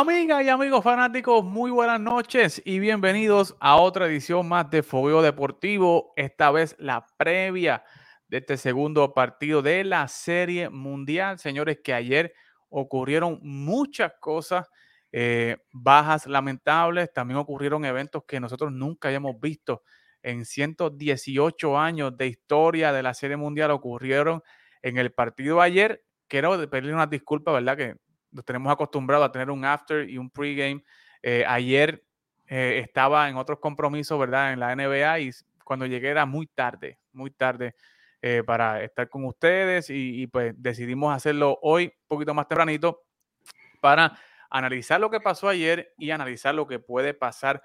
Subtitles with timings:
[0.00, 5.22] Amigas y amigos fanáticos, muy buenas noches y bienvenidos a otra edición más de Fogueo
[5.22, 6.12] Deportivo.
[6.14, 7.82] Esta vez la previa
[8.28, 11.40] de este segundo partido de la Serie Mundial.
[11.40, 12.32] Señores, que ayer
[12.68, 14.68] ocurrieron muchas cosas,
[15.10, 19.82] eh, bajas lamentables, también ocurrieron eventos que nosotros nunca habíamos visto
[20.22, 23.72] en 118 años de historia de la Serie Mundial.
[23.72, 24.44] Ocurrieron
[24.80, 26.04] en el partido ayer.
[26.28, 27.76] Quiero pedirle una disculpa, ¿verdad?
[27.76, 27.96] Que
[28.30, 30.84] nos tenemos acostumbrados a tener un after y un pregame.
[31.22, 32.04] Eh, ayer
[32.46, 34.52] eh, estaba en otros compromisos, ¿verdad?
[34.52, 35.30] En la NBA y
[35.64, 37.74] cuando llegué era muy tarde, muy tarde
[38.22, 43.04] eh, para estar con ustedes y, pues decidimos hacerlo hoy un poquito más tempranito
[43.80, 44.18] para
[44.50, 47.62] analizar lo que pasó ayer y analizar lo que puede pasar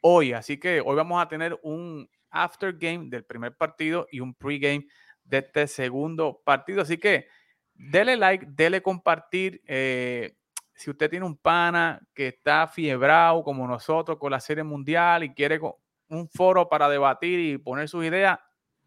[0.00, 0.32] hoy.
[0.32, 4.86] Así que hoy vamos a tener un after game del primer partido y un pregame
[5.22, 6.82] de este segundo partido.
[6.82, 7.28] Así que
[7.74, 9.62] dele like, dele compartir.
[9.66, 10.36] Eh,
[10.74, 15.34] si usted tiene un pana que está fiebrado como nosotros con la serie mundial y
[15.34, 15.60] quiere
[16.08, 18.38] un foro para debatir y poner sus ideas,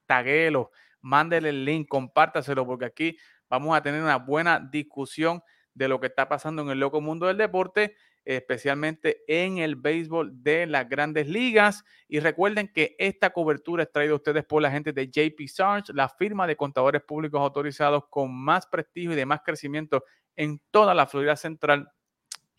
[0.06, 0.72] taguelo,
[1.02, 3.18] mándele el link, compártaselo, porque aquí
[3.50, 5.42] vamos a tener una buena discusión
[5.74, 7.96] de lo que está pasando en el loco mundo del deporte
[8.36, 11.86] especialmente en el béisbol de las grandes ligas.
[12.09, 15.94] Y recuerden que esta cobertura es traída a ustedes por la gente de JP Sarge,
[15.94, 20.03] la firma de contadores públicos autorizados con más prestigio y de más crecimiento
[20.36, 21.89] en toda la Florida Central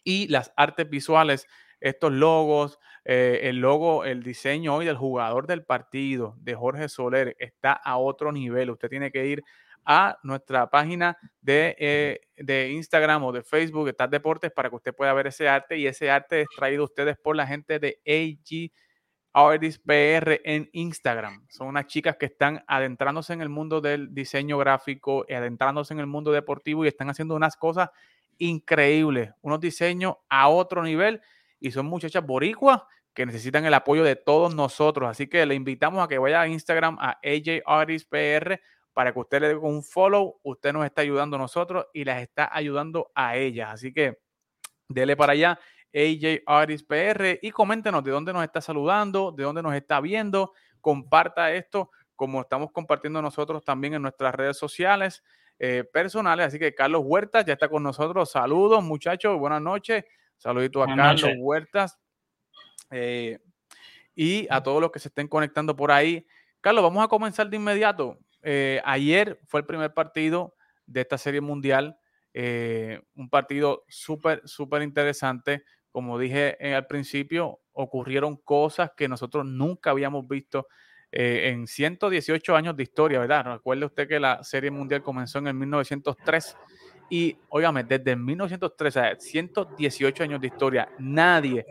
[0.03, 1.47] y las artes visuales,
[1.81, 7.37] estos logos, eh, el logo, el diseño hoy del jugador del partido de Jorge Soler
[7.39, 8.71] está a otro nivel.
[8.71, 9.45] Usted tiene que ir
[9.91, 14.95] a nuestra página de, eh, de Instagram o de Facebook, Estás Deportes, para que usted
[14.95, 15.79] pueda ver ese arte.
[15.79, 18.71] Y ese arte es traído a ustedes por la gente de AG
[19.87, 21.47] PR en Instagram.
[21.49, 26.07] Son unas chicas que están adentrándose en el mundo del diseño gráfico, adentrándose en el
[26.07, 27.89] mundo deportivo y están haciendo unas cosas
[28.37, 31.23] increíbles, unos diseños a otro nivel
[31.61, 32.83] y son muchachas boricuas
[33.15, 35.09] que necesitan el apoyo de todos nosotros.
[35.09, 37.63] Así que le invitamos a que vaya a Instagram a AJ
[38.11, 38.61] PR
[38.99, 40.41] para que usted le dé un follow.
[40.43, 43.71] Usted nos está ayudando a nosotros y las está ayudando a ellas.
[43.73, 44.19] Así que
[44.89, 45.61] dele para allá,
[45.95, 50.53] AJ PR, y coméntenos de dónde nos está saludando, de dónde nos está viendo.
[50.81, 55.23] Comparta esto como estamos compartiendo nosotros también en nuestras redes sociales
[55.61, 56.47] eh, personales.
[56.47, 58.33] Así que Carlos Huertas ya está con nosotros.
[58.33, 59.39] Saludos, muchachos.
[59.39, 60.07] Buenas noches.
[60.39, 62.01] Saludito a Carlos Huertas.
[62.91, 63.39] Eh,
[64.17, 66.27] y a todos los que se estén conectando por ahí.
[66.61, 68.19] Carlos, vamos a comenzar de inmediato.
[68.43, 70.55] Eh, ayer fue el primer partido
[70.87, 71.99] de esta serie mundial.
[72.35, 75.65] Eh, un partido súper, súper interesante.
[75.91, 80.69] Como dije eh, al principio, ocurrieron cosas que nosotros nunca habíamos visto
[81.11, 83.55] en 118 años de historia, ¿verdad?
[83.55, 86.55] Recuerde usted que la serie mundial comenzó en el 1903
[87.09, 91.65] y, óigame, desde 1903, o 118 años de historia, nadie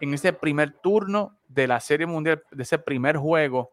[0.00, 3.72] en ese primer turno de la serie mundial, de ese primer juego,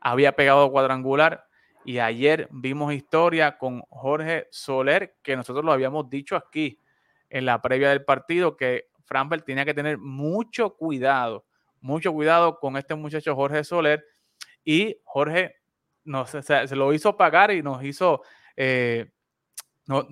[0.00, 1.46] había pegado cuadrangular
[1.84, 6.78] y ayer vimos historia con Jorge Soler, que nosotros lo habíamos dicho aquí
[7.28, 11.46] en la previa del partido, que Franbel tenía que tener mucho cuidado,
[11.80, 14.04] mucho cuidado con este muchacho Jorge Soler.
[14.64, 15.56] Y Jorge
[16.04, 18.22] nos, se, lo hizo pagar y nos hizo,
[18.56, 19.10] eh,
[19.86, 20.06] no,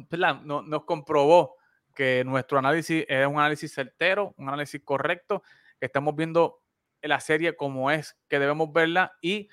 [0.63, 1.57] nos comprobó
[1.95, 5.43] que nuestro análisis es un análisis certero, un análisis correcto,
[5.81, 6.63] estamos viendo
[7.03, 9.49] la serie como es que debemos verla y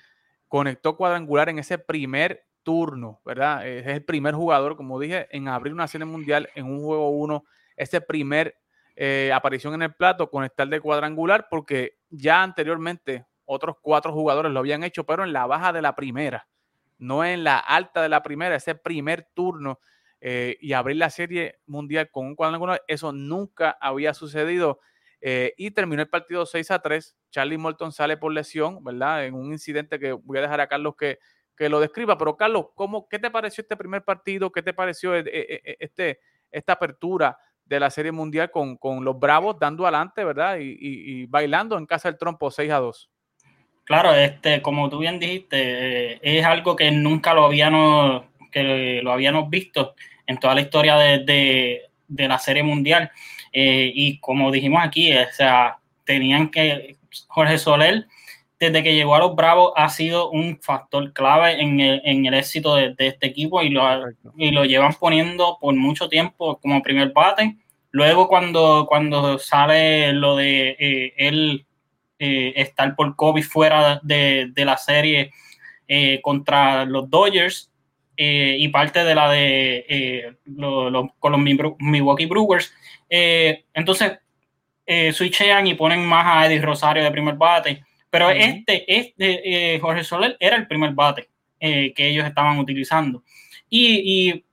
[0.56, 3.68] conectó cuadrangular en ese primer turno, ¿verdad?
[3.68, 7.44] Es el primer jugador, como dije, en abrir una serie mundial en un juego uno,
[7.76, 8.56] ese primer
[8.94, 14.60] eh, aparición en el plato, conectar de cuadrangular, porque ya anteriormente otros cuatro jugadores lo
[14.60, 16.48] habían hecho, pero en la baja de la primera,
[16.96, 19.78] no en la alta de la primera, ese primer turno
[20.22, 24.80] eh, y abrir la serie mundial con un cuadrangular, eso nunca había sucedido
[25.28, 27.16] eh, y terminó el partido 6 a 3.
[27.32, 29.26] Charlie Morton sale por lesión, ¿verdad?
[29.26, 31.18] En un incidente que voy a dejar a Carlos que,
[31.56, 32.16] que lo describa.
[32.16, 34.52] Pero Carlos, ¿cómo, ¿qué te pareció este primer partido?
[34.52, 36.20] ¿Qué te pareció eh, eh, este,
[36.52, 40.58] esta apertura de la Serie Mundial con, con los Bravos dando adelante, ¿verdad?
[40.60, 43.10] Y, y, bailando en casa del trompo 6 a 2.
[43.82, 49.50] Claro, este, como tú bien dijiste, es algo que nunca lo habíamos, que lo habíamos
[49.50, 53.10] visto en toda la historia de, de la Serie Mundial.
[53.58, 56.98] Eh, y como dijimos aquí, o sea, tenían que,
[57.28, 58.06] Jorge Soler,
[58.60, 62.34] desde que llegó a los Bravos, ha sido un factor clave en el, en el
[62.34, 63.82] éxito de, este equipo y lo,
[64.36, 67.56] y lo llevan poniendo por mucho tiempo como primer bate.
[67.92, 71.64] Luego cuando, cuando sale lo de eh, él
[72.18, 75.32] eh, estar por COVID fuera de, de la serie
[76.20, 77.70] contra los Dodgers,
[78.16, 80.36] y parte de la de
[81.18, 81.40] con los
[81.78, 82.72] Milwaukee Brewers.
[83.08, 84.18] entonces,
[85.12, 87.82] switchean y ponen más a Eddie Rosario de primer bate.
[88.08, 91.28] Pero este, este Jorge Soler era el primer bate
[91.60, 93.22] que ellos estaban utilizando.
[93.68, 94.44] Y, y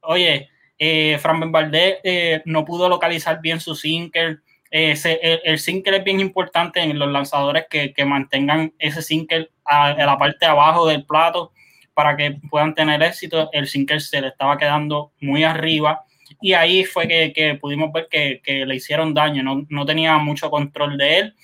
[0.00, 4.40] oye, eh, Fran Valdez eh, no pudo localizar bien su sinker.
[4.70, 9.94] el, el, sinker es bien importante en los lanzadores que, que mantengan ese sinker a,
[9.94, 11.52] la parte de abajo del plato
[11.94, 13.48] para que puedan tener éxito.
[13.52, 16.04] El sinker se le estaba quedando muy arriba
[16.40, 20.18] y ahí fue que, que pudimos ver que, que, le hicieron daño, no, no, tenía
[20.18, 21.34] mucho control de él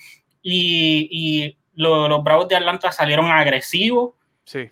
[0.43, 4.11] y, y los Bravos de Atlanta salieron agresivos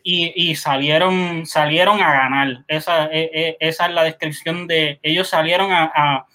[0.03, 2.63] y, salieron, salieron a ganar.
[2.67, 6.25] Esa, e, e, esa es la descripción de ellos salieron a,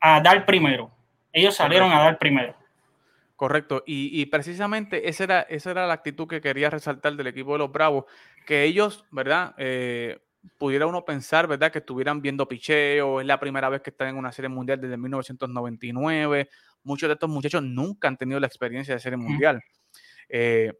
[0.00, 0.90] dar primero.
[1.32, 2.54] Ellos salieron a dar primero.
[3.44, 3.82] Correcto.
[3.86, 7.70] Y, precisamente esa era, esa era la actitud que quería resaltar del equipo de los
[7.70, 8.06] Bravos,
[8.46, 9.54] que ellos, ¿verdad?
[9.58, 10.18] Eh,
[10.56, 11.70] pudiera uno pensar, ¿verdad?
[11.70, 14.96] Que estuvieran viendo picheo, es la primera vez que están en una serie mundial desde
[14.96, 16.48] 1999.
[16.84, 19.62] Muchos de estos muchachos nunca han tenido la experiencia de serie mundial.
[20.30, 20.72] Eh,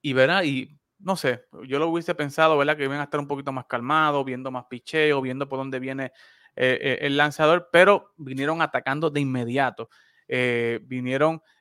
[0.00, 0.44] y, ¿verdad?
[0.44, 2.78] Y no sé, yo lo hubiese pensado, ¿verdad?
[2.78, 6.12] Que iban a estar un poquito más calmados, viendo más picheo, viendo por dónde viene
[6.54, 9.90] eh, el lanzador, pero vinieron atacando de inmediato.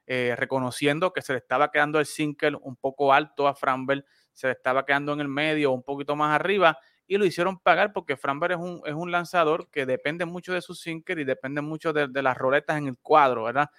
[0.08, 4.48] Eh, reconociendo que se le estaba quedando el sinker un poco alto a Framberg, se
[4.48, 8.16] le estaba quedando en el medio, un poquito más arriba, y lo hicieron pagar porque
[8.18, 11.94] Framberg es un, es un lanzador que depende mucho de su sinker y depende mucho
[11.94, 13.70] de, las roletas en el cuadro, ¿verdad?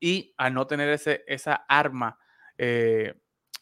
[0.00, 2.18] y al no tener ese, esa arma,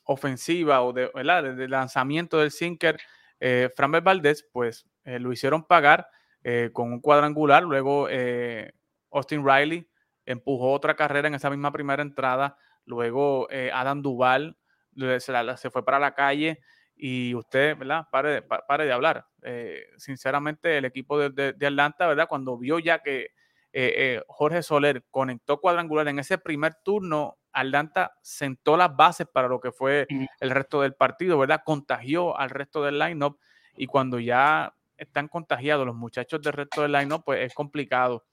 [0.05, 1.11] ofensiva o de,
[1.57, 2.99] de lanzamiento del sinker,
[3.41, 6.09] eh, Framber Valdez, pues eh, lo hicieron pagar
[6.45, 7.65] eh, con un cuadrangular.
[7.65, 8.73] Luego eh,
[9.11, 9.89] Austin Riley
[10.33, 12.57] empujó otra carrera en esa misma primera entrada.
[12.85, 14.57] Luego Adam Duval
[15.19, 16.61] se, fue para la calle
[16.97, 18.07] y usted, ¿verdad?
[18.11, 19.27] Pare, pare de hablar.
[19.97, 22.29] sinceramente, el equipo de, de, Atlanta, ¿verdad?
[22.29, 23.29] Cuando vio ya que
[24.27, 29.73] Jorge Soler conectó cuadrangular en ese primer turno, Atlanta sentó las bases para lo que
[29.73, 30.07] fue
[30.41, 31.63] el resto del partido, ¿verdad?
[31.65, 33.39] Contagió al resto del lineup
[33.77, 38.25] y cuando ya están contagiados los muchachos del resto del lineup, pues es complicado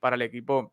[0.00, 0.72] para el equipo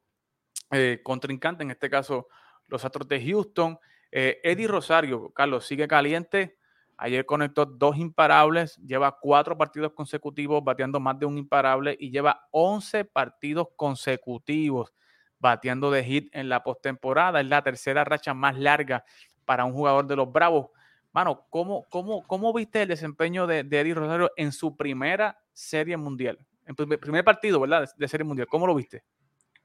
[0.72, 2.28] eh, contrincante, en este caso
[2.68, 3.80] los Astros de Houston.
[4.12, 6.58] Eh, Eddie Rosario, Carlos, sigue caliente.
[6.98, 12.48] Ayer conectó dos imparables, lleva cuatro partidos consecutivos bateando más de un imparable y lleva
[12.52, 14.94] 11 partidos consecutivos
[15.40, 17.40] bateando de hit en la postemporada.
[17.40, 19.06] Es la tercera racha más larga
[19.46, 20.68] para un jugador de los Bravos.
[21.12, 26.38] Mano, ¿cómo, cómo, cómo viste el desempeño de, Eddie Rosario en su primera serie mundial?
[26.66, 27.90] En primer, primer partido, ¿verdad?
[27.98, 28.48] De, serie mundial.
[28.48, 29.04] ¿Cómo lo viste?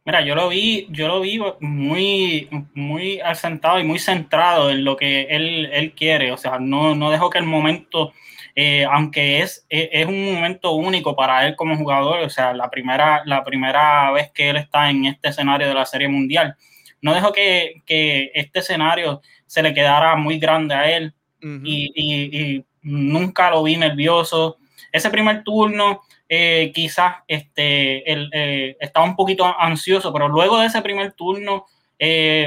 [0.04, 4.96] Mira, yo lo vi, yo lo vi muy, muy asentado y muy centrado en lo
[4.96, 6.30] que él, él quiere.
[6.32, 8.12] O sea, no, no dejó que el momento
[8.56, 13.22] eh, aunque es, es, un momento único para él como jugador, o sea, la primera,
[13.26, 16.54] la primera vez que él está en este escenario de la Serie Mundial.
[17.02, 22.64] No dejó que, que este escenario se le quedara muy grande a él y, y,
[22.82, 24.58] nunca lo vi nervioso.
[24.92, 30.82] Ese primer turno, eh, quizás este, eh, estaba un poquito ansioso, pero luego de ese
[30.82, 31.66] primer turno,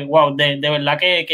[0.08, 1.26] wow, de, de, verdad que,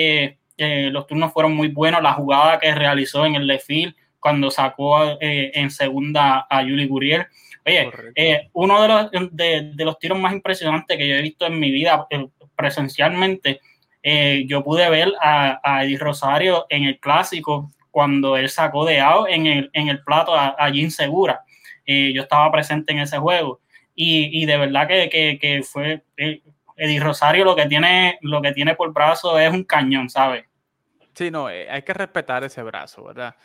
[0.58, 2.02] que los turnos fueron muy buenos.
[2.02, 6.88] La jugada que realizó en el left field, cuando sacó eh, en segunda a Yuli
[6.88, 7.28] Guriel.
[7.66, 11.60] Oye, eh, uno de los, de, los, tiros más impresionantes que yo he visto en
[11.60, 12.26] mi vida eh,
[12.56, 13.60] presencialmente,
[14.48, 19.28] yo pude ver a, a, Eddie Rosario en el clásico cuando él sacó de out
[19.30, 21.42] en el, en el plato a, a Jim Segura.
[21.86, 23.60] Yo estaba presente en ese juego
[23.96, 28.52] y, y de verdad que, que, que fue Eddie Rosario lo que tiene lo que
[28.52, 30.46] tiene por brazo es un cañón, ¿sabes?
[31.14, 33.36] Sí, no, hay que respetar ese brazo, ¿verdad?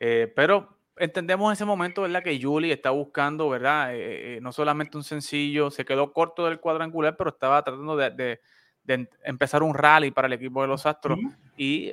[0.00, 2.22] Eh, pero entendemos en ese momento, ¿verdad?
[2.22, 3.94] Que Julie está buscando, ¿verdad?
[3.94, 8.40] Eh, eh, no solamente un sencillo, se quedó corto del cuadrangular, pero estaba tratando de,
[9.22, 11.18] empezar un rally para el equipo de los Astros.
[11.56, 11.90] Y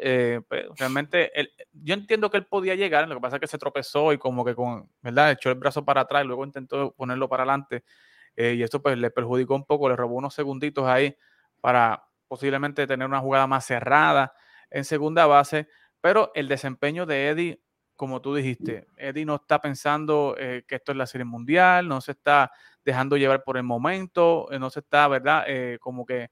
[0.48, 1.32] pues, realmente
[1.74, 4.46] yo entiendo que él podía llegar, lo que pasa es que se tropezó y como
[4.46, 5.32] que con, ¿verdad?
[5.32, 7.84] Echó el brazo para atrás y luego intentó ponerlo para adelante.
[8.36, 11.16] y esto pues le perjudicó un poco, le robó unos segunditos ahí
[11.62, 14.34] para posiblemente tener una jugada más cerrada
[14.70, 15.68] en segunda base.
[16.02, 17.62] Pero el desempeño de Eddie
[17.96, 22.02] como tú dijiste, Eddie no está pensando eh, que esto es la serie mundial, no
[22.02, 22.52] se está
[22.84, 25.46] dejando llevar por el momento, eh, no se está, ¿verdad?
[25.48, 26.30] Eh, como que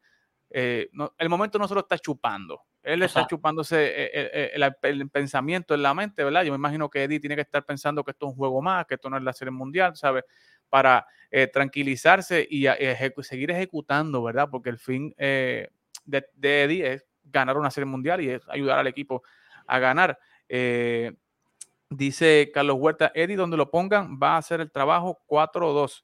[0.54, 2.62] el momento no se lo está chupando.
[2.84, 4.12] Él está chupándose
[4.54, 6.44] el, pensamiento en la mente, ¿verdad?
[6.44, 8.86] Yo me imagino que Eddie tiene que estar pensando que esto es un juego más,
[8.86, 10.26] que esto no es la serie mundial, ¿sabes?
[10.70, 11.08] Para
[11.52, 12.68] tranquilizarse y
[13.22, 14.50] seguir ejecutando, ¿verdad?
[14.52, 15.70] Porque el fin de,
[16.06, 19.24] de, Eddie es ganar una serie mundial y es ayudar al equipo
[19.66, 20.20] a ganar.
[21.96, 26.04] Dice Carlos Huerta, Eddie, donde lo pongan, va a hacer el trabajo 4-2.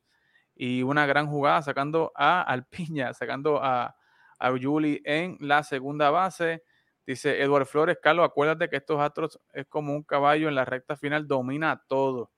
[0.56, 3.96] Y una gran jugada sacando a Alpiña, sacando a,
[4.40, 6.64] a Yuli en la segunda base.
[7.06, 10.96] Dice Eduardo Flores, Carlos, acuérdate que estos Astros es como un caballo en la recta
[10.96, 12.32] final, domina todo.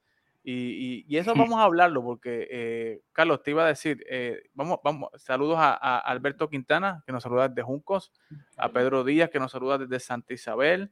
[0.43, 5.09] Y, eso vamos a hablarlo porque, eh, Carlos, te iba a decir, eh, vamos, vamos,
[5.17, 8.11] saludos a, Alberto Quintana, que nos saluda desde Juncos,
[8.57, 10.91] a Pedro Díaz, que nos saluda desde Santa Isabel,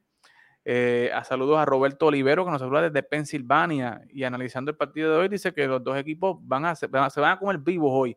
[0.64, 5.10] eh, a saludos a Roberto Olivero, que nos saluda desde Pensilvania, y analizando el partido
[5.12, 8.16] de hoy, dice que los dos equipos van a, se van a comer vivos hoy.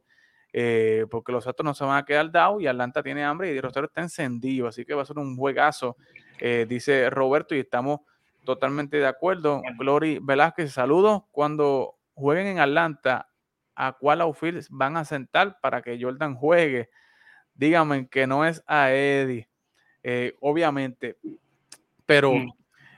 [0.56, 3.58] Eh, porque los otros no se van a quedar dados y Atlanta tiene hambre y
[3.58, 5.98] el Rosario está encendido, así que va a ser un juegazo,
[6.40, 8.02] eh, dice Roberto, y estamos
[8.46, 9.64] totalmente de acuerdo.
[9.80, 11.24] Glory Velázquez, saludos.
[11.32, 13.30] Cuando jueguen en Atlanta,
[13.74, 16.92] ¿a cuál outfield van a sentar para que Jordan juegue?
[17.56, 19.50] Díganme que no es a Eddie,
[20.04, 21.18] eh, obviamente,
[22.06, 22.54] pero mm.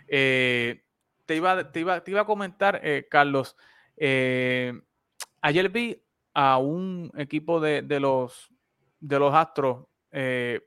[0.09, 0.81] te,
[1.29, 3.55] iba, te, iba, te iba a comentar, Carlos,
[3.97, 6.04] ayer vi
[6.35, 8.51] a un equipo de, los,
[8.99, 10.61] de los Astros eh,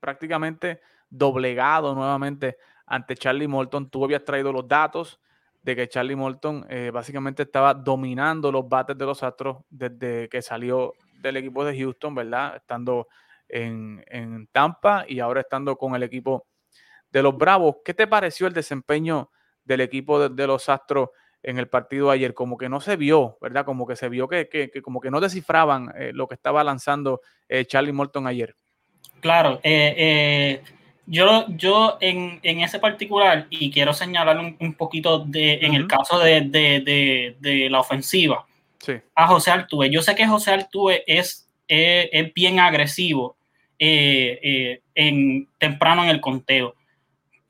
[0.00, 3.90] prácticamente doblegado nuevamente ante Charlie Morton.
[3.90, 5.20] Tú habías traído los datos
[5.62, 10.40] de que Charlie Morton eh, básicamente estaba dominando los bates de los Astros desde que
[10.40, 12.56] salió del equipo de Houston, ¿verdad?
[12.56, 13.06] Estando
[13.48, 16.46] en, Tampa y ahora estando con el equipo
[17.10, 17.76] de los Bravos.
[17.84, 19.30] ¿Qué te pareció el desempeño
[19.62, 21.10] del equipo de los Astros
[21.42, 23.64] en el partido ayer, como que no se vio, ¿verdad?
[23.64, 27.20] Como que se vio que, que, como que no descifraban eh, lo que estaba lanzando
[27.48, 28.54] eh, Charlie Morton ayer.
[29.20, 30.62] Claro, eh,
[31.06, 36.18] yo, yo en, en, ese particular, y quiero señalar un, poquito de, en el caso
[36.18, 38.46] de, de, de, la ofensiva,
[38.78, 38.94] sí.
[39.14, 39.90] a José Altuve.
[39.90, 43.36] Yo sé que José Altuve es, es bien agresivo
[43.78, 46.74] en, temprano en el conteo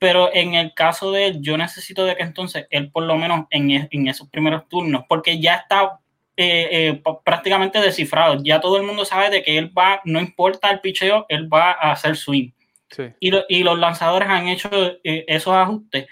[0.03, 3.45] pero en el caso de él, yo necesito de que entonces él por lo menos
[3.49, 5.97] en, e, en esos primeros turnos, porque ya está
[6.35, 10.69] eh, eh, prácticamente descifrado, ya todo el mundo sabe de que él va, no importa
[10.71, 12.51] el picheo, él va a hacer swing.
[13.21, 14.69] Y, y, los lanzadores han hecho
[15.05, 16.07] eh, esos ajustes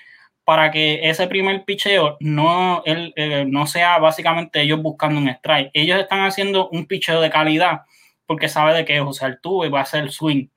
[0.45, 3.13] para que ese primer picheo no, él,
[3.47, 5.69] no sea básicamente ellos buscando un strike.
[5.73, 7.81] Ellos están haciendo un picheo de calidad
[8.25, 10.47] porque sabe de que José Altuve va a hacer swing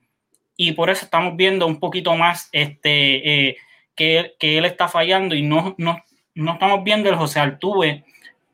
[0.56, 3.56] y por eso estamos viendo un poquito más este, eh,
[3.94, 6.02] que, que, él está fallando y no, no,
[6.34, 8.04] no, estamos viendo el José Altuve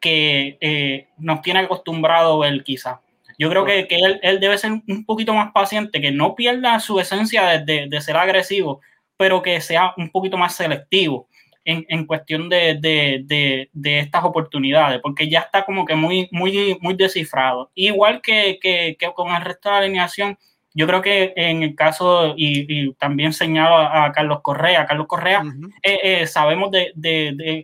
[0.00, 3.00] que eh, nos tiene acostumbrado él quizá.
[3.38, 6.78] Yo creo que, que él, él, debe ser un poquito más paciente, que no pierda
[6.80, 8.82] su esencia de, de, ser agresivo,
[9.16, 11.26] pero que sea un poquito más selectivo
[11.64, 16.94] en, en cuestión de, de, estas oportunidades, porque ya está como que muy, muy, muy
[16.94, 17.70] descifrado.
[17.74, 20.38] Igual que, que, que con el resto de la alineación,
[20.72, 25.42] yo creo que en el caso, y, también señalo a, Carlos Correa, Carlos Correa,
[25.82, 26.92] eh, eh, sabemos de,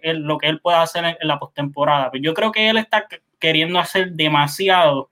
[0.02, 3.06] lo que él puede hacer en, la postemporada, pero yo creo que él está
[3.38, 5.10] queriendo hacer demasiado,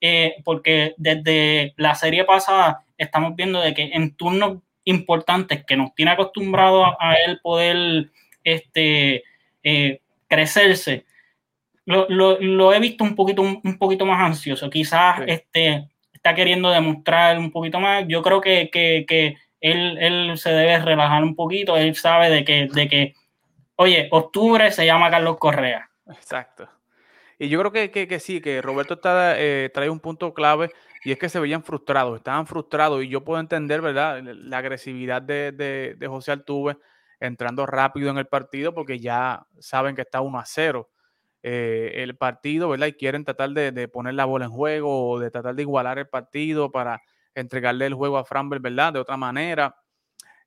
[0.00, 5.94] eh, porque desde la serie pasada estamos viendo de que en turnos importantes que nos
[5.94, 8.10] tiene acostumbrado a, él poder
[8.44, 9.22] este,
[10.28, 11.06] crecerse,
[11.86, 14.68] lo, he visto un poquito, un, poquito más ansioso.
[14.68, 15.88] Quizás este,
[16.30, 18.04] está queriendo demostrar un poquito más.
[18.06, 21.76] Yo creo que, que, que él, él, se debe relajar un poquito.
[21.76, 23.14] Él sabe de que, de que,
[23.76, 25.90] oye, octubre se llama Carlos Correa.
[26.08, 26.68] Exacto.
[27.38, 30.70] Y yo creo que, que, sí, que Roberto está, eh, trae un punto clave
[31.02, 34.22] y es que se veían frustrados, estaban frustrados y yo puedo entender, ¿verdad?
[34.22, 36.76] La agresividad de, de, de José Altuve
[37.18, 40.90] entrando rápido en el partido porque ya saben que está 1 a 0.
[41.42, 42.88] Eh, el partido, ¿verdad?
[42.88, 46.06] Y quieren tratar de, poner la bola en juego o de tratar de igualar el
[46.06, 47.02] partido para
[47.34, 48.92] entregarle el juego a Framber, ¿verdad?
[48.92, 49.74] De otra manera.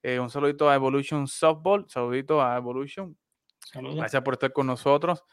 [0.04, 3.18] Eh, un saludito a Evolution Softball, saludito a Evolution.
[3.74, 5.24] Gracias por estar con nosotros.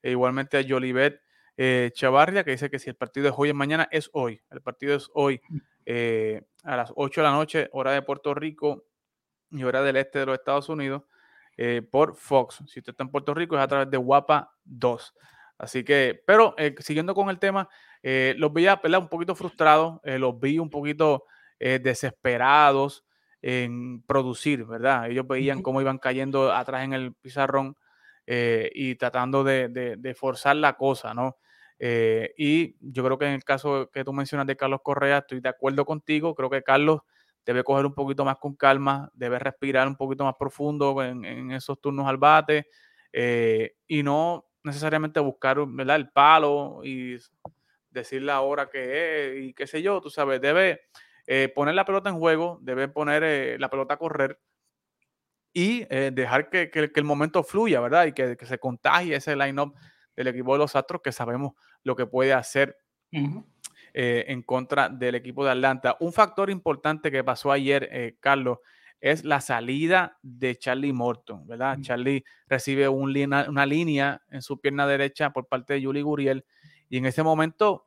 [0.00, 1.20] E igualmente a Jolivet
[1.56, 4.40] eh, Chavarria, que dice que si el partido es hoy en mañana, es hoy.
[4.50, 5.58] El partido es hoy mm.
[6.64, 8.86] a las 8 de la noche, hora de Puerto Rico
[9.50, 11.02] y hora del este de los Estados Unidos.
[11.56, 12.62] Eh, por Fox.
[12.66, 15.14] Si usted está en Puerto Rico, es a través de Guapa 2.
[15.58, 17.68] Así que, pero eh, siguiendo con el tema,
[18.02, 21.24] eh, los veía un poquito frustrados, los vi un poquito
[21.60, 23.04] desesperados
[23.40, 25.08] en producir, ¿verdad?
[25.08, 27.76] Ellos veían cómo iban cayendo atrás en el pizarrón
[28.26, 31.36] y tratando de, de, forzar la cosa, ¿no?
[31.78, 35.50] y yo creo que en el caso que tú mencionas de Carlos Correa, estoy de
[35.50, 36.34] acuerdo contigo.
[36.34, 37.02] Creo que Carlos
[37.44, 41.80] debe coger un poquito más con calma, debe respirar un poquito más profundo en, esos
[41.80, 42.68] turnos al bate
[43.12, 47.16] eh, y no necesariamente buscar el palo y
[47.90, 50.82] decir la hora que es y qué sé yo, tú sabes, debe
[51.26, 54.40] eh, poner la pelota en juego, debe poner eh, la pelota a correr
[55.52, 58.06] y eh, dejar que, el momento fluya, ¿verdad?
[58.06, 59.74] Y que, se contagie ese line-up
[60.16, 61.52] del equipo de los Astros, que sabemos
[61.84, 62.76] lo que puede hacer
[63.94, 65.96] eh, en contra del equipo de Atlanta.
[66.00, 68.58] Un factor importante que pasó ayer, eh, Carlos,
[69.00, 71.78] es la salida de Charlie Morton, ¿verdad?
[71.80, 76.44] Charlie recibe una línea en su pierna derecha por parte de Julie Guriel
[76.88, 77.84] y en ese momento,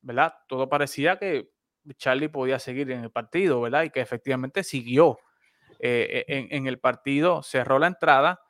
[0.00, 0.34] ¿verdad?
[0.48, 1.52] Todo parecía que
[1.96, 3.84] Charlie podía seguir en el partido, ¿verdad?
[3.84, 5.18] Y que efectivamente siguió
[5.84, 8.40] eh, en, el partido, cerró la entrada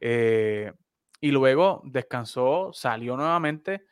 [0.00, 0.72] eh,
[1.20, 3.86] y luego descansó, salió nuevamente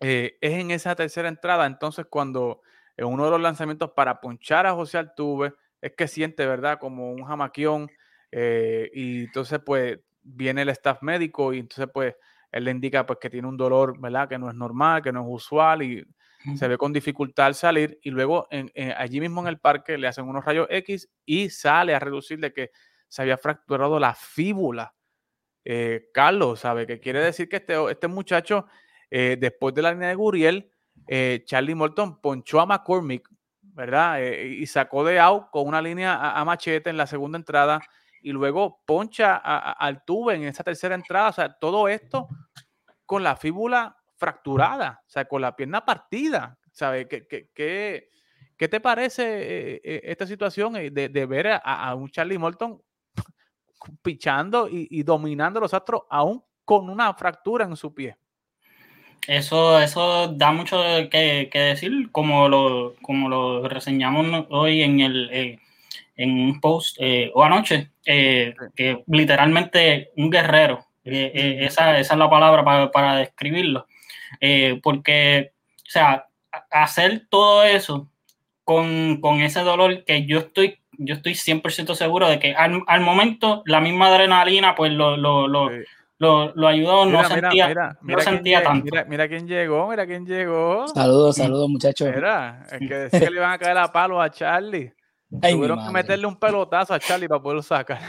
[0.00, 2.62] eh, es en esa tercera entrada entonces cuando
[2.96, 6.78] en uno de los lanzamientos para ponchar a José Altuve es que siente, ¿verdad?
[6.78, 7.90] Como un jamaquión
[8.32, 12.14] y entonces pues viene el staff médico y entonces pues
[12.52, 14.28] él le indica pues que tiene un dolor, ¿verdad?
[14.28, 16.04] Que no es normal, que no es usual y
[16.56, 20.08] se ve con dificultad al salir y luego en, allí mismo en el parque le
[20.08, 22.70] hacen unos rayos X y sale a reducir de que
[23.08, 24.94] se había fracturado la fíbula.
[25.64, 26.86] Eh, Carlos, ¿sabe?
[26.86, 28.66] Que quiere decir que este, este muchacho,
[29.10, 30.70] eh, después de la línea de Guriel,
[31.06, 33.28] eh, Charlie Morton ponchó a McCormick,
[33.62, 34.20] ¿verdad?
[34.20, 37.80] y sacó de out con una línea a, machete en la segunda entrada
[38.22, 41.30] y luego poncha al tuve en esa tercera entrada.
[41.30, 42.28] O sea, todo esto
[43.06, 46.56] con la fíbula fracturada, o sea, con la pierna partida.
[46.70, 47.08] ¿Sabes?
[47.08, 47.50] ¿Qué, qué,
[48.56, 52.80] qué, te parece eh, eh, esta situación de, de ver a, un Charlie Morton
[54.02, 58.16] pichando y, dominando los astros aún con una fractura en su pie?
[59.26, 65.30] Eso, eso da mucho que, que decir, como lo, como lo reseñamos hoy en el
[65.32, 65.58] eh,
[66.16, 66.98] en un post
[67.32, 73.86] o anoche, que literalmente un guerrero, esa, esa, es la palabra para, para describirlo.
[74.40, 76.26] Eh, porque, o sea,
[76.70, 78.08] hacer todo eso
[78.64, 83.00] con, con, ese dolor que yo estoy, yo estoy 100% seguro de que al, al,
[83.00, 85.70] momento la misma adrenalina pues lo, lo, lo,
[86.20, 88.94] lo, ayudó, no sentía, no sentía tanto.
[89.08, 90.86] Mira, quién llegó, mira quién llegó.
[90.88, 92.10] Saludos, saludos muchachos.
[92.14, 94.92] Mira, es que decía que le iban a caer a palo a Charlie.
[95.30, 98.00] Tuvieron que meterle un pelotazo a Charlie para poderlo sacar.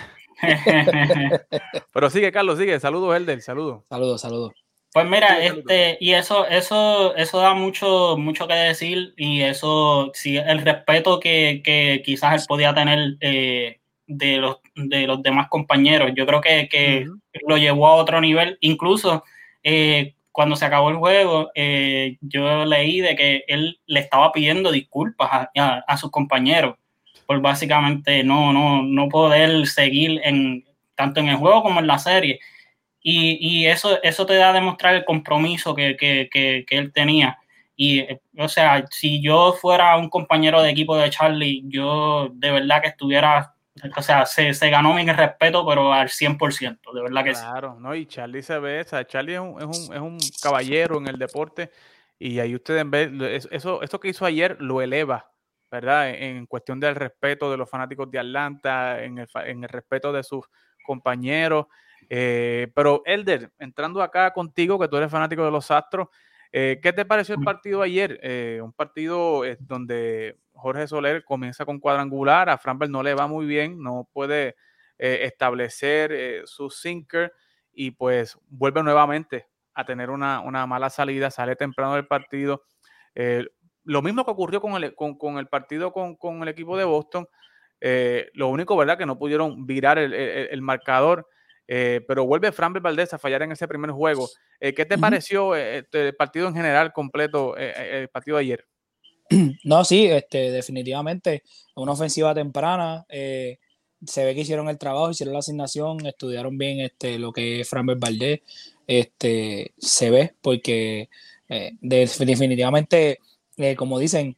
[1.93, 2.79] Pero sigue, Carlos, sigue.
[2.81, 3.85] Saludos, Elder, saludos.
[3.87, 4.51] Saludos, saludos.
[4.91, 10.35] Pues mira, este, y eso, eso, eso da mucho, mucho que decir, y eso, sí,
[10.35, 13.79] el respeto que, que quizás él podía tener eh,
[14.17, 17.07] de, los, de los demás compañeros, yo creo que, que
[17.47, 18.57] lo llevó a otro nivel.
[18.61, 19.23] Incluso
[19.63, 24.71] eh, cuando se acabó el juego, eh, yo leí de que él le estaba pidiendo
[24.71, 26.75] disculpas a, a, sus compañeros
[27.25, 31.97] por básicamente no, no, no poder seguir en tanto en el juego como en la
[31.97, 32.39] serie.
[33.03, 37.39] Y, eso, eso te da a demostrar el compromiso que, él tenía.
[37.75, 38.05] Y,
[38.37, 42.89] o sea, si yo fuera un compañero de equipo de Charlie, yo de verdad que
[42.89, 43.55] estuviera,
[43.95, 47.41] o sea, se, ganó mi respeto, pero al 100%, de verdad que sí.
[47.41, 47.95] Claro, ¿no?
[47.95, 51.07] Y Charlie se ve, o sea, Charlie es un, es un, es un caballero en
[51.07, 51.71] el deporte
[52.23, 55.31] y ahí ustedes ven, eso, eso que hizo ayer lo eleva,
[55.71, 56.09] ¿verdad?
[56.11, 60.21] En cuestión del respeto de los fanáticos de Atlanta, en el, en el respeto de
[60.21, 60.45] sus
[60.85, 61.65] compañeros.
[62.09, 66.09] Eh, pero Elder, entrando acá contigo, que tú eres fanático de los Astros,
[66.51, 68.19] eh, ¿qué te pareció el partido ayer?
[68.21, 73.45] Eh, un partido donde Jorge Soler comienza con cuadrangular, a Framberg no le va muy
[73.45, 74.55] bien, no puede
[74.97, 77.33] establecer su sinker
[77.73, 82.65] y pues vuelve nuevamente a tener una, mala salida, sale temprano del partido.
[83.83, 87.27] lo mismo que ocurrió con el, con, el partido con, el equipo de Boston.
[88.33, 88.99] lo único, ¿verdad?
[88.99, 91.27] Que no pudieron virar el marcador.
[91.73, 94.29] Eh, pero vuelve Fran Valdez a fallar en ese primer juego.
[94.59, 98.65] Eh, ¿Qué te pareció eh, este, el partido en general completo, el partido de ayer?
[99.63, 101.43] No, sí, este, definitivamente
[101.75, 103.05] una ofensiva temprana.
[103.07, 107.69] se ve que hicieron el trabajo, hicieron la asignación, estudiaron bien este, lo que es
[107.69, 108.41] Fran Valdez.
[108.85, 111.07] Este, se ve porque
[111.79, 113.19] definitivamente,
[113.77, 114.35] como dicen,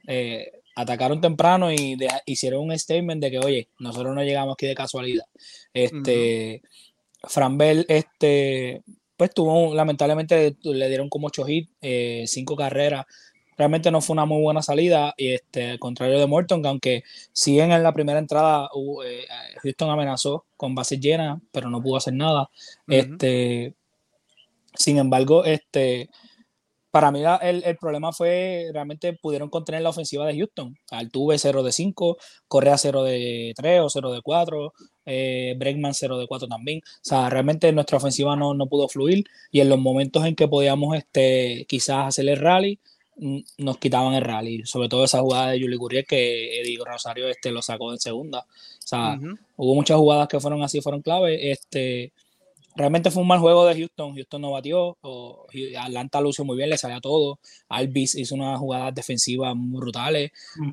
[0.75, 5.25] atacaron temprano y hicieron un statement de que, oye, nosotros no llegamos aquí de casualidad.
[5.73, 6.61] Este,
[7.23, 8.83] Fran Bell, este,
[9.17, 13.05] pues tuvo, lamentablemente le dieron como 8 hits, 5 eh, carreras.
[13.57, 17.03] Realmente no fue una muy buena salida, y este, al contrario de Morton, que aunque
[17.31, 18.69] sí en la primera entrada
[19.05, 19.25] eh,
[19.62, 22.49] Houston amenazó con bases llenas, pero no pudo hacer nada.
[22.88, 23.75] este,
[24.75, 26.09] sin embargo, este,
[26.93, 30.77] para mí el, el, problema fue realmente pudieron contener la ofensiva de Houston.
[30.91, 34.73] Altuve 0 de 5, Correa 0 de 3 o 0 de 4,
[35.08, 36.82] eh, Bregman 0 de 4 también.
[36.86, 40.47] O sea, realmente nuestra ofensiva no, no, pudo fluir y en los momentos en que
[40.47, 42.79] podíamos este, quizás hacer el rally,
[43.58, 47.49] nos quitaban el rally, sobre todo esa jugada de Juli Gurriel que Eddie Rosario este,
[47.51, 48.41] lo sacó en segunda.
[48.41, 49.19] O sea,
[49.56, 51.51] hubo muchas jugadas que fueron así, fueron clave.
[51.51, 52.13] Este,
[52.75, 54.15] realmente fue un mal juego de Houston.
[54.15, 54.97] Houston no batió.
[55.01, 55.45] O,
[55.79, 57.39] Atlanta lució muy bien, le salía todo.
[57.69, 60.31] Alvis hizo unas jugadas defensivas muy brutales.
[60.57, 60.71] Mm.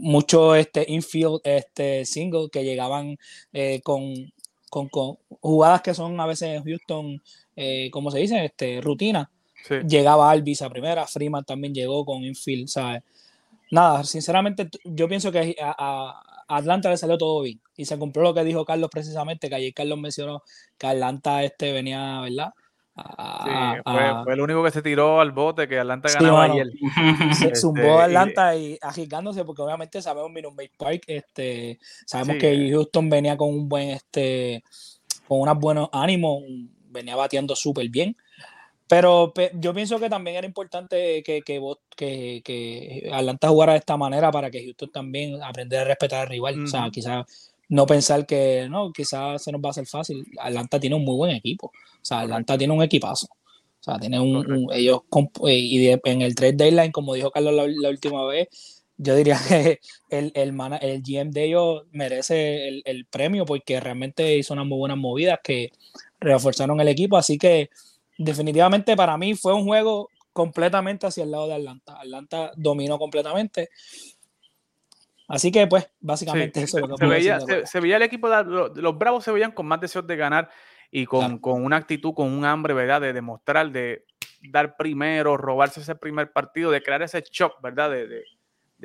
[0.00, 3.18] Muchos este, infield este, single que llegaban
[3.52, 4.32] eh, con,
[4.70, 4.88] con,
[5.40, 7.20] jugadas que son a veces Houston,
[7.56, 9.28] eh, como se dice, este, rutina
[9.86, 13.02] Llegaba Alvis a primera, Freeman también llegó con infield, ¿sabes?
[13.70, 18.34] Nada, sinceramente yo pienso que a, Atlanta le salió todo bien y se cumplió lo
[18.34, 20.42] que dijo Carlos precisamente, que ayer Carlos mencionó
[20.76, 22.50] que Atlanta este venía, ¿verdad?
[22.96, 23.50] sí,
[24.24, 26.66] fue, el único que se tiró al bote que Atlanta ganaba ayer.
[27.38, 32.70] Se zumbó este, Atlanta y, y agitándose porque obviamente sabemos Minute Park, este, sabemos que
[32.72, 34.64] Houston venía con un buen, este,
[35.28, 36.42] con unos buenos ánimos,
[36.88, 38.16] venía bateando súper bien.
[38.88, 41.60] Pero yo pienso que también era importante que, que,
[41.94, 46.28] que, que, Atlanta jugara de esta manera para que Houston también aprendiera a respetar al
[46.28, 46.64] rival.
[46.64, 50.24] O sea, quizás no pensar que no, quizás se nos va a hacer fácil.
[50.40, 51.66] Atlanta tiene un muy buen equipo.
[51.66, 51.72] O
[52.04, 53.26] sea, Atlanta tiene un equipazo.
[53.26, 55.02] O sea, tiene un, ellos
[55.46, 58.48] eh, y en el trade deadline, como dijo Carlos la, última vez,
[58.96, 64.38] yo diría que el, el, el GM de ellos merece el, el, premio porque realmente
[64.38, 65.72] hizo unas muy buenas movidas que
[66.20, 67.18] reforzaron el equipo.
[67.18, 67.68] Así que
[68.18, 71.98] definitivamente para mí fue un juego completamente hacia el lado de Atlanta.
[71.98, 73.70] Atlanta dominó completamente.
[75.28, 78.44] Así que, pues, básicamente eso se, veía, se, veía, el equipo, de,
[78.80, 80.48] los, Bravos se veían con más deseos de ganar
[80.90, 83.02] y con, una actitud, con un hambre, ¿verdad?
[83.02, 84.06] De demostrar, de
[84.50, 87.90] dar primero, robarse ese primer partido, de crear ese shock, ¿verdad?
[87.90, 88.22] De,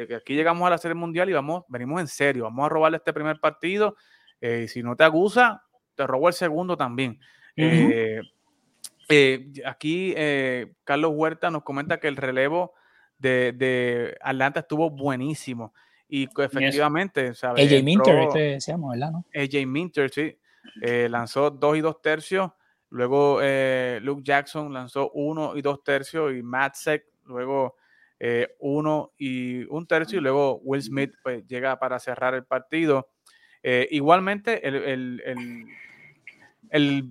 [0.08, 2.98] que aquí llegamos a la Serie Mundial y vamos, venimos en serio, vamos a robarle
[2.98, 3.96] este primer partido.
[4.41, 5.63] Eh, y si no te acusa,
[5.96, 7.19] te robo el segundo también.
[7.56, 8.19] Eh,
[9.66, 12.74] aquí eh, Carlos Huerta nos comenta que el relevo
[13.18, 15.74] de, Atlanta estuvo buenísimo.
[16.08, 19.12] Y efectivamente, AJ Minter, este decíamos, ¿verdad?
[19.12, 19.26] No?
[19.34, 20.38] AJ Minter, sí.
[20.82, 22.52] Eh, lanzó dos y dos tercios.
[22.89, 23.39] Luego
[24.02, 26.34] Luke Jackson lanzó uno y dos tercios.
[26.34, 27.78] Y Matt Seck luego
[28.60, 30.20] uno y un tercio.
[30.20, 33.10] Y luego Will Smith pues, llega para cerrar el partido.
[33.63, 34.76] igualmente, el
[35.26, 35.66] el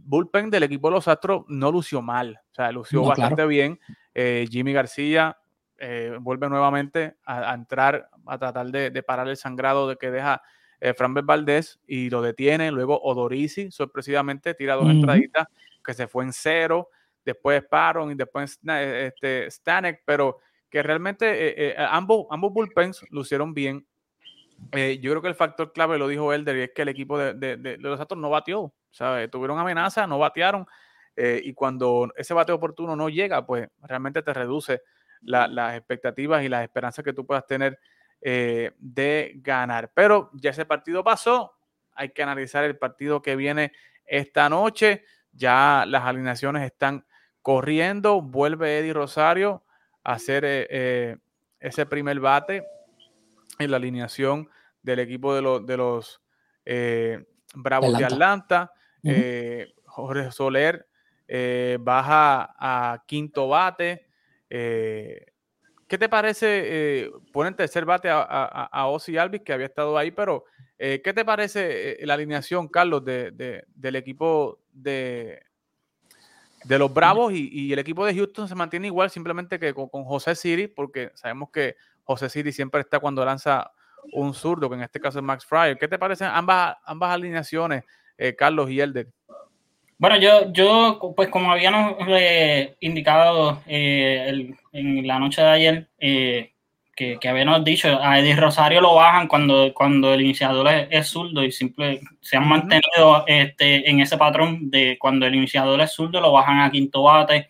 [0.04, 3.78] bullpen del equipo de los Astros no lució mal, o sea, lució bastante bien.
[4.12, 5.38] Eh, Jimmy García
[5.78, 10.42] eh, vuelve nuevamente a, entrar, a tratar de, parar el sangrado de que deja
[10.80, 12.72] eh, Franbel Valdés y lo detiene.
[12.72, 15.46] Luego Odorisi, sorpresivamente, tira dos entraditas
[15.84, 16.88] que se fue en cero.
[17.24, 23.86] Después Paron y después este, Stanek, pero que realmente ambos, ambos bullpens lucieron bien.
[24.72, 27.76] Yo creo que el factor clave lo dijo Elder y es que el equipo de,
[27.80, 28.72] los Astros no batió.
[29.30, 30.66] Tuvieron amenaza, no batearon,
[31.16, 34.82] eh, y cuando ese bateo oportuno no llega, pues realmente te reduce
[35.22, 37.78] las expectativas y las esperanzas que tú puedas tener
[38.20, 39.92] eh, de ganar.
[39.94, 41.52] Pero ya ese partido pasó,
[41.94, 43.72] hay que analizar el partido que viene
[44.04, 47.06] esta noche, ya las alineaciones están
[47.40, 49.64] corriendo, vuelve Eddie Rosario
[50.04, 51.16] a hacer eh,
[51.60, 52.64] ese primer bate
[53.62, 54.48] en la alineación
[54.82, 56.20] del equipo de, los de los
[57.54, 58.72] Bravos de Atlanta.
[59.04, 60.86] Eh, Jorge Soler
[61.26, 64.06] eh, baja a quinto bate.
[64.48, 65.26] Eh,
[65.88, 70.10] ¿Qué te parece poner tercer bate a, a, a Ozzy Alvis, que había estado ahí,
[70.10, 70.44] pero
[70.78, 75.42] ¿qué te parece la alineación, Carlos, de, del equipo de,
[76.64, 80.34] de los Bravos y, el equipo de Houston se mantiene igual simplemente que con, José
[80.34, 83.70] Siri, porque sabemos que José Siri siempre está cuando lanza
[84.12, 85.78] un zurdo, que en este caso es Max Fryer.
[85.78, 87.84] ¿Qué te parecen ambas, ambas alineaciones?
[88.18, 89.08] Eh, Carlos y Elder.
[89.98, 97.18] Bueno, yo, yo pues como habíamos eh, indicado eh, en la noche de ayer, que,
[97.18, 101.52] que, habíamos dicho, a Eddie Rosario lo bajan cuando, cuando el iniciador es, zurdo y
[101.52, 106.32] simple, se han mantenido este, en ese patrón de cuando el iniciador es zurdo, lo
[106.32, 107.48] bajan a quinto bate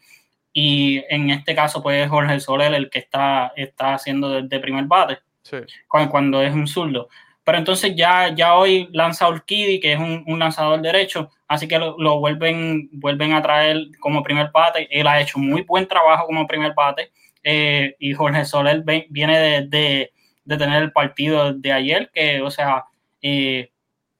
[0.53, 5.19] y en este caso pues Jorge Soler el que está, está haciendo de, primer bate
[5.89, 7.09] cuando, cuando es un zurdo.
[7.45, 12.21] Pero entonces ya, ya hoy lanza Urquidi, que es un, lanzador derecho, así que lo,
[12.21, 14.87] vuelven, vuelven a traer como primer bate.
[14.91, 17.11] Él ha hecho muy buen trabajo como primer bate.
[17.43, 20.13] Eh, y Jorge Soler viene de,
[20.47, 22.85] tener el partido de ayer, que, o sea,
[23.21, 23.72] eh,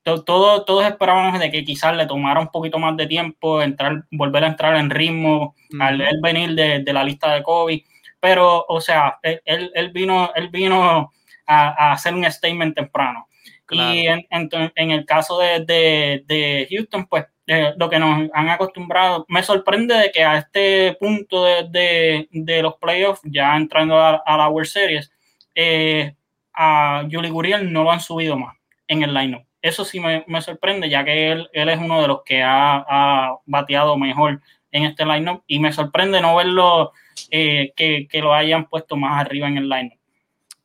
[0.03, 4.49] todos esperábamos de que quizás le tomara un poquito más de tiempo entrar, volver a
[4.49, 7.81] entrar en ritmo al venir de, la lista de COVID.
[8.21, 11.11] Pero, o sea, él, él vino, él vino
[11.47, 13.29] a, hacer un statement temprano.
[13.71, 19.25] Y en, en, el caso de, de, Houston, pues eh, lo que nos han acostumbrado.
[19.29, 24.69] Me sorprende de que a este punto de, los playoffs, ya entrando a, la World
[24.69, 25.11] Series,
[25.55, 26.15] eh,
[26.55, 29.45] a Julie Guriel no lo han subido más en el line-up.
[29.63, 33.97] Eso sí me, sorprende, ya que él, él, es uno de los que ha, bateado
[33.97, 34.41] mejor
[34.73, 36.93] en este line-up y me sorprende no verlo
[37.31, 39.99] eh, que, lo hayan puesto más arriba en el line-up.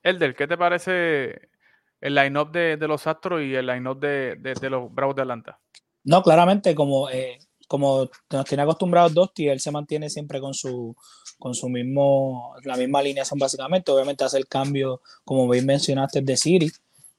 [0.02, 1.50] Elder, ¿qué te parece
[2.02, 5.60] el line-up de, los Astros y el line-up de, de los Bravos de Atlanta?
[6.04, 10.96] No, claramente, como, eh, como nos tiene acostumbrados Dosti, él se mantiene siempre con su,
[11.38, 13.92] con su mismo, la misma alineación básicamente.
[13.92, 16.72] Obviamente hace el cambio, como bien mencionaste, de Siri,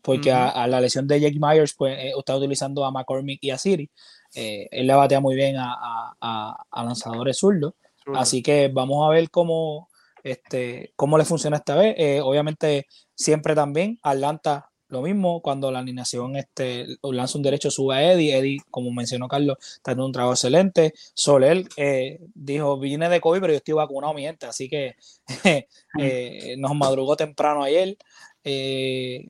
[0.09, 3.59] porque a, la lesión de Jake Myers, pues eh, está utilizando a McCormick y a
[3.59, 3.91] Siri.
[4.35, 7.75] Eh, él le batea muy bien a, a, lanzadores zurdos.
[8.15, 9.91] Así que vamos a ver cómo,
[10.25, 12.23] este, cómo le funciona esta vez.
[12.23, 18.13] obviamente, siempre también Atlanta lo mismo cuando la alineación este, lanza un derecho, sube a
[18.13, 18.39] Eddie.
[18.39, 20.95] Eddie, como mencionó Carlos, está haciendo un trabajo excelente.
[21.13, 24.47] Soler eh, dijo: Vine de COVID, pero yo estoy vacunado, mi gente.
[24.47, 24.97] Así que
[25.99, 27.99] eh, nos madrugó temprano ayer.
[28.45, 29.29] Eh,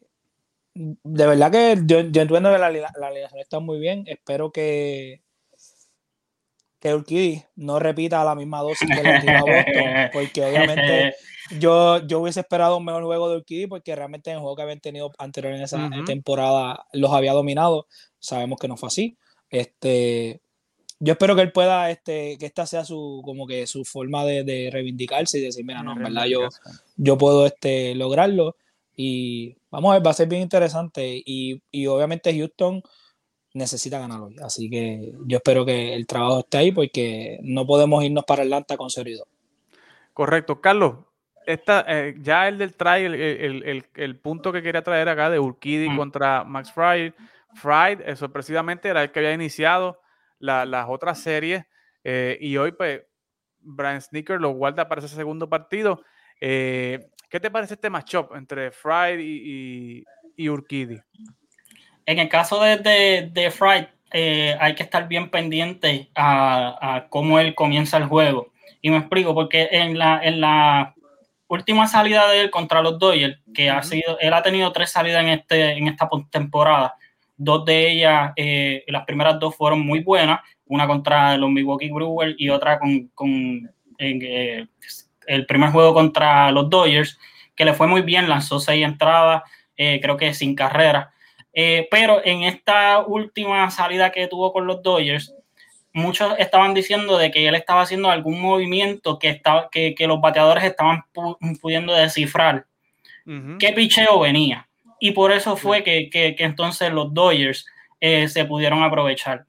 [0.79, 4.05] de verdad que yo, entiendo que la, alineación está muy bien.
[4.07, 5.23] Espero que,
[6.79, 11.15] que Urquidi no repita la misma dosis que le dio a Boston, porque obviamente
[11.59, 14.63] yo, yo hubiese esperado un mejor juego de Urquidi porque realmente en el juego que
[14.63, 17.87] habían tenido anterior en esa temporada los había dominado.
[18.21, 19.19] Sabemos que no fue así.
[19.51, 20.41] Este,
[21.01, 24.71] yo espero que él pueda, este, que esta sea su, como que su forma de,
[24.73, 26.49] reivindicarse y decir, mira, no, en verdad yo,
[26.97, 28.57] yo puedo este, lograrlo.
[28.97, 31.23] Y vamos a ver, va a ser bien interesante.
[31.25, 32.83] Y, y obviamente Houston
[33.55, 34.37] necesita ganar hoy.
[34.43, 38.77] Así que yo espero que el trabajo esté ahí porque no podemos irnos para Atlanta
[38.77, 39.25] con seriedad.
[40.13, 40.61] Correcto.
[40.61, 40.97] Carlos,
[41.47, 45.97] esta, eh, ya el del try, el, punto que quería traer acá de Urquidi mm.
[45.97, 47.13] contra Max Fried,
[47.55, 50.01] Fried, eso eh, precisamente era el que había iniciado
[50.39, 51.65] las otras series
[52.05, 53.03] eh, y hoy pues
[53.61, 56.03] Brian Sneaker lo guarda para ese segundo partido.
[57.29, 60.05] ¿Qué te parece este matchup entre Fried y,
[60.37, 61.01] y, Urquidi?
[62.07, 63.87] En el caso de, de, de Fried,
[64.59, 68.53] hay que estar bien pendiente a, a, cómo él comienza el juego.
[68.81, 70.95] Y me explico, porque en la, en la
[71.49, 75.23] última salida de él contra los Dodgers, que ha sido, él ha tenido tres salidas
[75.23, 76.95] en, este, en esta temporada.
[77.37, 82.35] Dos de ellas, eh, las primeras dos fueron muy buenas, una contra los Milwaukee Brewers
[82.39, 84.67] y otra con, con eh,
[85.29, 87.19] el primer juego contra los Dodgers,
[87.55, 89.43] que le fue muy bien, lanzó seis entradas,
[89.77, 91.13] eh, creo que sin carrera.
[91.91, 95.35] pero en esta última salida que tuvo con los Dodgers,
[95.93, 100.65] muchos estaban diciendo de que él estaba haciendo algún movimiento que, estaba, que, los bateadores
[100.65, 101.05] estaban
[101.61, 102.67] pudiendo descifrar
[103.59, 104.69] qué picheo venía.
[105.01, 107.67] Y por eso fue que, entonces los Dodgers
[108.01, 109.45] eh, se pudieron aprovechar.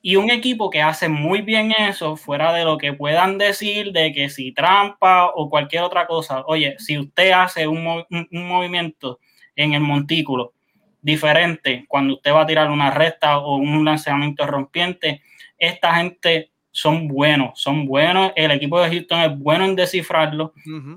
[0.00, 4.12] Y un equipo que hace muy bien eso, fuera de lo que puedan decir de
[4.12, 9.18] que si trampa o cualquier otra cosa, oye, si usted hace un, un movimiento
[9.56, 10.52] en el montículo
[11.00, 15.22] diferente cuando usted va a tirar una recta o un lanzamiento rompiente,
[15.58, 18.32] esta gente son buenos, son buenos.
[18.36, 20.52] El equipo de Houston es bueno en descifrarlo.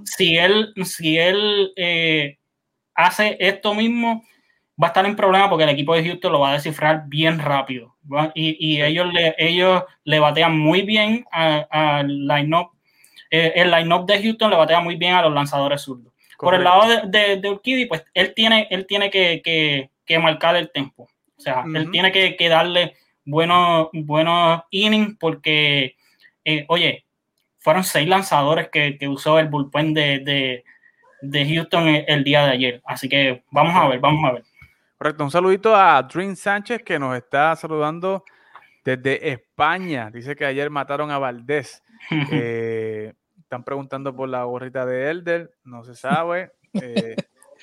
[0.05, 2.37] Si él, si él eh,
[2.93, 4.23] hace esto mismo,
[4.81, 7.39] va a estar en problema porque el equipo de Houston lo va a descifrar bien
[7.39, 7.95] rápido.
[8.33, 12.71] Y, ellos, le, ellos le batean muy bien al line-up.
[13.29, 16.13] Eh, el line-up de Houston le batea muy bien a los lanzadores zurdos.
[16.37, 21.07] Por el lado de, de, Urquidy, pues él tiene, él tiene que, marcar el tempo.
[21.37, 25.95] O sea, él tiene que, que darle buenos, buenos innings porque,
[26.43, 27.05] eh, oye,
[27.59, 30.63] fueron seis lanzadores que, usó el bullpen de,
[31.21, 32.81] Houston el, día de ayer.
[32.85, 34.43] Así que vamos a ver, vamos a ver.
[35.01, 38.23] Correcto, un saludito a Dream Sánchez que nos está saludando
[38.85, 40.11] desde España.
[40.11, 41.81] Dice que ayer mataron a Valdés.
[42.31, 46.51] Eh, están preguntando por la gorrita de Elder, no se sabe.
[46.73, 47.15] Eh,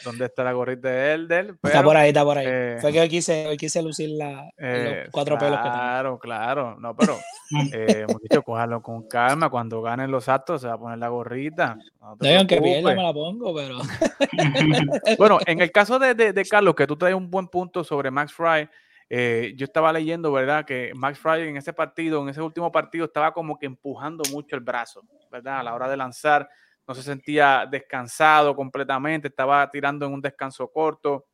[0.04, 1.54] dónde está la gorrita de Elder.
[1.62, 2.46] está por ahí, está por ahí.
[2.48, 5.76] Eh, Fue que hoy quise, hoy quise lucir la, los eh, cuatro pelos que tengo.
[5.76, 6.76] Claro, claro.
[6.78, 7.18] No, pero
[7.72, 9.50] eh, hemos dicho, cójalo con calma.
[9.50, 11.76] Cuando ganen los actos se va a poner la gorrita.
[12.00, 13.78] No, no que pierda me la pongo, pero.
[15.18, 18.32] bueno, en el caso de, de, Carlos, que tú traes un buen punto sobre Max
[18.32, 18.68] Fry.
[19.11, 20.66] Eh, yo estaba leyendo, ¿verdad?
[20.66, 24.54] Que Max Fry en ese partido, en ese último partido, estaba como que empujando mucho
[24.54, 25.61] el brazo, ¿verdad?
[25.61, 26.48] A la hora de lanzar
[26.88, 31.27] no se sentía descansado completamente, estaba tirando en un descanso corto,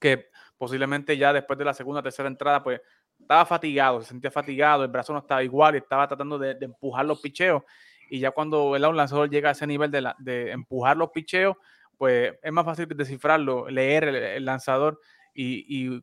[0.00, 2.80] que posiblemente ya después de la segunda tercera entrada, pues
[3.18, 7.06] estaba fatigado, se sentía fatigado, el brazo no estaba igual y estaba tratando de, empujar
[7.06, 7.62] los picheos.
[8.10, 11.56] Y ya cuando el lanzador llega a ese nivel de, empujar los picheos,
[11.96, 15.00] pues es más fácil descifrarlo, leer el, lanzador.
[15.32, 16.02] Y,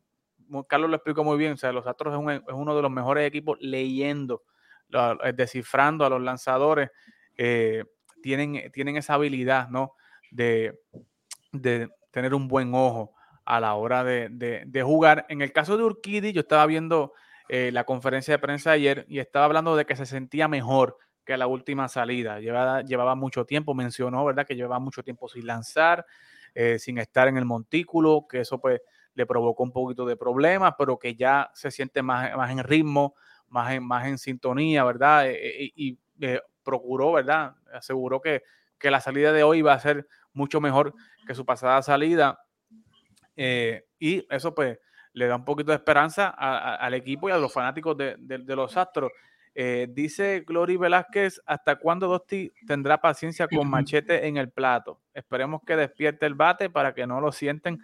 [0.68, 3.58] Carlos lo explicó muy bien, o sea, los Astros es, uno de los mejores equipos
[3.60, 4.42] leyendo,
[5.34, 6.90] descifrando a los lanzadores,
[7.36, 7.84] eh,
[8.24, 9.92] tienen, tienen esa habilidad, ¿no?
[10.30, 10.80] De,
[11.52, 13.12] de tener un buen ojo
[13.44, 15.26] a la hora de, jugar.
[15.28, 17.12] En el caso de Urquidi, yo estaba viendo
[17.50, 21.36] eh, la conferencia de prensa ayer y estaba hablando de que se sentía mejor que
[21.36, 22.40] la última salida.
[22.40, 24.46] Llevaba, llevaba mucho tiempo, mencionó, ¿verdad?
[24.46, 26.06] Que llevaba mucho tiempo sin lanzar,
[26.54, 28.80] eh, sin estar en el montículo, que eso pues
[29.12, 33.16] le provocó un poquito de problemas, pero que ya se siente más, más en ritmo,
[33.48, 35.28] más en, más en sintonía, ¿verdad?
[35.28, 35.98] Eh, y
[36.64, 37.54] procuró, ¿verdad?
[37.72, 38.42] Aseguró que,
[38.78, 40.94] que la salida de hoy va a ser mucho mejor
[41.26, 42.40] que su pasada salida.
[43.36, 44.78] Eh, y eso pues
[45.12, 48.16] le da un poquito de esperanza al equipo y a los fanáticos de,
[48.48, 49.12] los Astros.
[49.54, 55.00] Eh, dice Glory Velázquez, ¿hasta cuándo Dosti tendrá paciencia con machete en el plato?
[55.14, 57.78] Esperemos que despierte el bate para que no lo sienten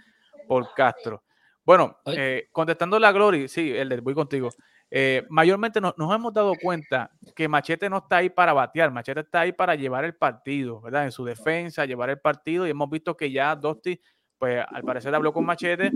[0.49, 1.23] por Castro.
[1.64, 4.51] Bueno, eh, contestando la Glory, sí, el voy contigo.
[4.90, 9.40] Eh, mayormente nos, hemos dado cuenta que Machete no está ahí para batear, Machete está
[9.40, 11.05] ahí para llevar el partido, ¿verdad?
[11.05, 14.01] En su defensa, llevar el partido y hemos visto que ya Dosti,
[14.37, 15.92] pues al parecer habló con Machete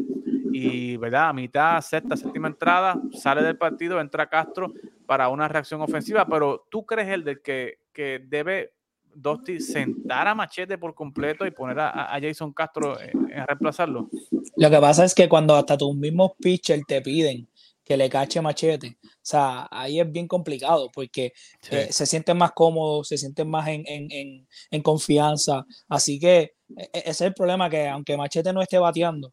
[0.52, 1.30] y, ¿verdad?
[1.30, 4.72] A mitad, sexta, séptima entrada, sale del partido, entra Castro
[5.06, 8.73] para una reacción ofensiva, pero ¿tú crees el de que, que debe
[9.14, 14.08] Dosti sentar a Machete por completo y poner a, Jason Castro en, reemplazarlo?
[14.56, 17.48] Lo que pasa es que cuando hasta tus mismos pitchers te piden
[17.84, 18.96] que le cache machete.
[19.04, 21.34] O sea, ahí es bien complicado porque
[21.70, 25.66] eh, se sienten más cómodos, se sienten más en, confianza.
[25.88, 29.32] Así que e, e, ese es el problema, que aunque machete no esté bateando,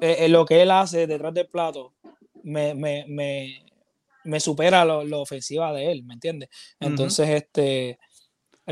[0.00, 1.94] eh, lo que él hace detrás del plato
[2.42, 6.48] me, me, supera lo, ofensiva de él, ¿me entiendes?
[6.80, 7.98] Entonces, este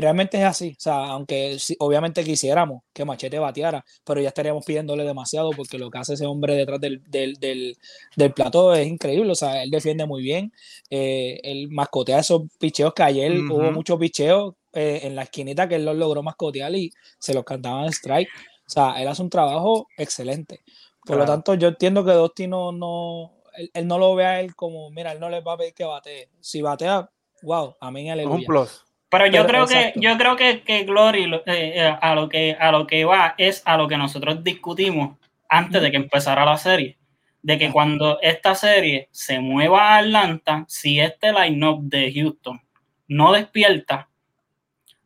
[0.01, 0.75] realmente es así.
[0.77, 5.89] O sea, aunque obviamente quisiéramos que Machete bateara, pero ya estaríamos pidiéndole demasiado porque lo
[5.89, 9.31] que hace ese hombre detrás del, del, del, plató es increíble.
[9.31, 10.51] O sea, él defiende muy bien.
[10.89, 15.75] Eh, él mascotea esos picheos que ayer hubo muchos picheos eh, en la esquinita que
[15.75, 18.29] él los logró mascotear y se los cantaban en strike.
[18.67, 20.61] O sea, él hace un trabajo excelente.
[21.05, 23.41] Por lo tanto, yo entiendo que Dosti no, no
[23.73, 25.83] él, no lo ve a él como, mira, él no le va a pedir que
[25.83, 26.29] batee.
[26.39, 27.09] Si batea,
[27.43, 28.35] wow, amén, aleluya.
[28.35, 28.85] Un plus.
[29.11, 32.71] Pero yo creo que yo creo que, que Glory eh, eh, a lo que a
[32.71, 35.17] lo que va es a lo que nosotros discutimos
[35.49, 36.97] antes de que empezara la serie,
[37.41, 42.61] de que cuando esta serie se mueva a Atlanta, si este line-up de Houston
[43.09, 44.07] no despierta,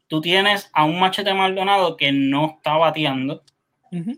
[0.05, 3.41] tú tienes a un Machete Maldonado que no está bateando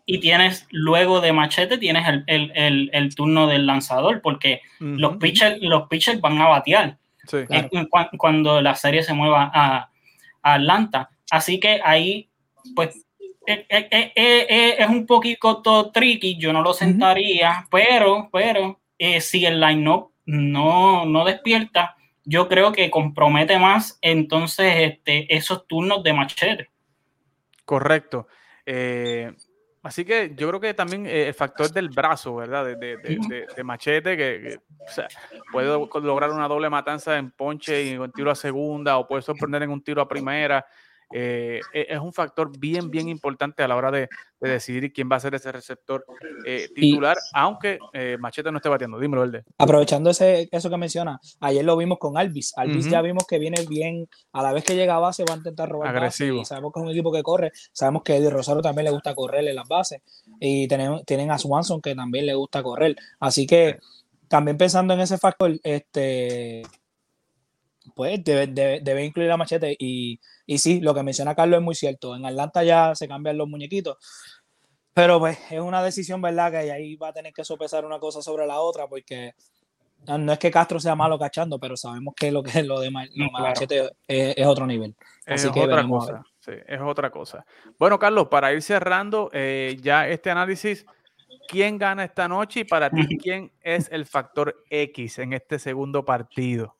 [0.06, 6.19] y tienes luego de Machete tienes el, turno del lanzador porque los pitchers los pitchers
[6.19, 6.97] van a batear
[8.17, 9.89] cuando la serie se mueva a,
[10.41, 11.09] Atlanta.
[11.29, 12.29] Así que ahí,
[12.73, 13.05] pues,
[13.45, 18.79] eh, eh, eh, es un poquito tricky, yo no lo sentaría, pero, pero
[19.19, 26.01] si el line-up no, no despierta, yo creo que compromete más entonces este, esos turnos
[26.03, 26.69] de machete.
[27.65, 28.27] Correcto.
[29.88, 32.65] Así que yo creo que también eh, el factor del brazo, ¿verdad?
[32.78, 34.60] De, machete, que,
[35.50, 35.67] puede
[36.02, 39.69] lograr una doble matanza en ponche y en tiro a segunda, o puede sorprender en
[39.69, 40.65] un tiro a primera.
[41.12, 45.15] Eh, e, es un factor bien, bien importante a la hora de, decidir quién va
[45.15, 46.06] a ser ese receptor
[46.46, 49.00] eh, titular, aunque eh, Machete no esté batiendo.
[49.00, 49.43] Dímelo, Verde.
[49.58, 52.54] Aprovechando ese, eso que menciona, ayer lo vimos con Alvis.
[52.56, 55.38] Alvis ya vimos que viene bien, a la vez que llega a base va a
[55.38, 56.46] intentar robar Agresivo.
[56.46, 59.48] sabemos que es un equipo que corre, sabemos que Eddie Rosario también le gusta correr
[59.48, 60.02] en las bases
[60.39, 62.96] y tienen, tienen a Swanson que también le gusta correr.
[63.20, 63.80] Así que
[64.28, 66.63] también pensando en ese factor, este
[67.95, 68.47] pues debe,
[68.82, 69.76] debe, incluir a Machete.
[69.78, 72.15] Y, y, sí, lo que menciona Carlos es muy cierto.
[72.15, 73.97] En Atlanta ya se cambian los muñequitos.
[74.93, 76.52] Pero pues es una decisión, ¿verdad?
[76.52, 79.34] Que ahí va a tener que sopesar una cosa sobre la otra, porque
[80.06, 82.89] no es que Castro sea malo cachando, pero sabemos que lo que es lo de
[82.89, 84.95] Machete es, otro nivel.
[85.26, 86.23] es otra cosa.
[86.39, 87.45] Sí, es otra cosa.
[87.78, 90.86] Bueno, Carlos, para ir cerrando eh, ya este análisis,
[91.49, 96.05] ¿quién gana esta noche y para ti quién es el factor X en este segundo
[96.05, 96.76] partido?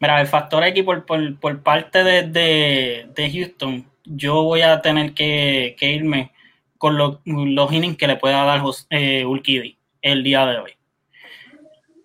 [0.00, 6.32] Mira, el factor X por, parte de, Houston, yo voy a tener que, irme
[6.78, 9.24] con los, innings que le pueda dar eh,
[10.02, 10.72] el día de hoy.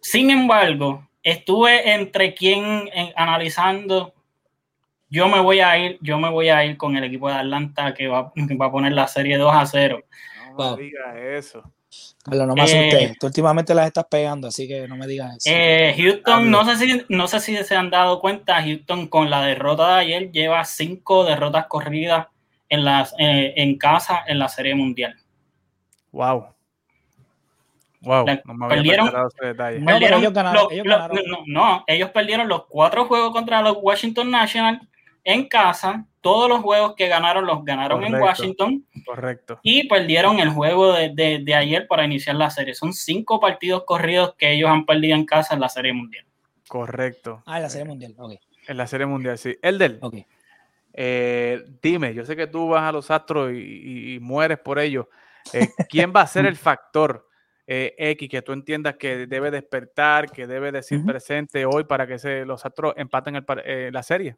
[0.01, 4.13] Sin embargo, estuve entre quien analizando.
[5.09, 7.93] Yo me voy a ir, yo me voy a ir con el equipo de Atlanta
[7.93, 10.03] que va, va a poner la serie 2 a 0.
[10.57, 11.63] No me digas eso.
[12.24, 15.50] Carlos, no me eh, Tú últimamente las estás pegando, así que no me digas eso.
[15.52, 19.42] Eh, Houston, no sé, si, no sé si se han dado cuenta, Houston con la
[19.42, 22.28] derrota de ayer lleva cinco derrotas corridas
[22.70, 25.16] en, las, eh, en casa en la Serie Mundial.
[26.12, 26.48] Wow.
[28.02, 29.28] Wow, no perdieron, no,
[29.98, 31.18] ellos ganaron, ellos ganaron.
[31.48, 34.88] no, ellos perdieron los cuatro juegos contra los Washington National
[35.24, 36.06] en casa.
[36.28, 38.86] Todos los juegos que ganaron los ganaron en Washington.
[39.06, 39.60] Correcto.
[39.64, 42.74] Y perdieron el juego de, de, de, ayer para iniciar la serie.
[42.74, 46.26] Son cinco partidos corridos que ellos han perdido en casa en la Serie Mundial.
[46.68, 47.44] Correcto.
[47.46, 48.34] Ah, en la Serie Mundial, ok.
[48.68, 49.56] En la Serie Mundial, sí.
[49.62, 50.26] Elder, okay.
[51.00, 55.10] Eh, dime, yo sé que tú vas a los Astros y, mueres por ello.
[55.54, 57.28] Eh, ¿Quién va a ser el factor
[57.68, 62.18] eh, X que tú entiendas que debe despertar, que debe decir presente hoy para que
[62.18, 64.38] se, los Astros empaten el, la serie?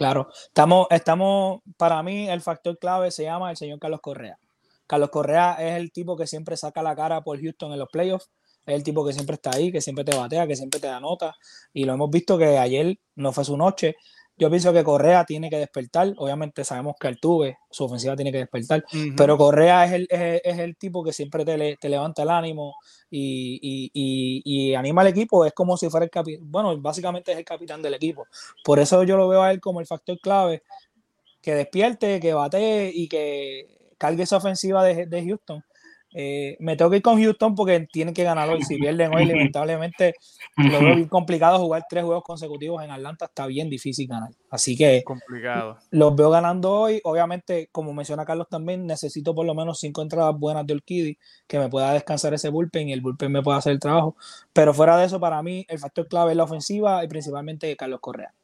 [0.00, 4.38] Claro, estamos, estamos, para mí el factor clave se llama el señor Carlos Correa.
[4.86, 8.30] Carlos Correa es el tipo que siempre saca la cara por Houston en los playoffs,
[8.64, 11.00] es el tipo que siempre está ahí, que siempre te batea, que siempre te da
[11.00, 11.36] nota,
[11.74, 13.96] y lo hemos visto que ayer no fue su noche,
[14.40, 16.14] yo pienso que Correa tiene que despertar.
[16.16, 18.82] Obviamente sabemos que Altuve, su ofensiva tiene que despertar,
[19.14, 22.76] pero Correa es el, es, el, tipo que siempre te, te levanta el ánimo
[23.10, 23.60] y,
[23.92, 25.44] y, y, anima al equipo.
[25.44, 26.50] Es como si fuera el capitán.
[26.50, 28.26] Bueno, básicamente es el capitán del equipo.
[28.64, 30.62] Por eso yo lo veo a él como el factor clave
[31.42, 35.62] que despierte, que bate y que cargue esa ofensiva de, de Houston.
[36.12, 38.62] Eh, me tengo que ir con Houston porque tienen que ganar hoy.
[38.62, 40.14] Si pierden hoy, lamentablemente
[40.56, 43.26] lo veo bien complicado jugar tres juegos consecutivos en Atlanta.
[43.26, 44.30] Está bien difícil ganar.
[44.50, 45.78] Así que complicado.
[45.90, 47.00] los veo ganando hoy.
[47.04, 51.14] Obviamente, como menciona Carlos también, necesito por lo menos cinco entradas buenas de Orquídea
[51.46, 54.16] que me pueda descansar ese bullpen y el bullpen me pueda hacer el trabajo.
[54.52, 58.00] Pero fuera de eso, para mí, el factor clave es la ofensiva y principalmente Carlos
[58.00, 58.34] Correa.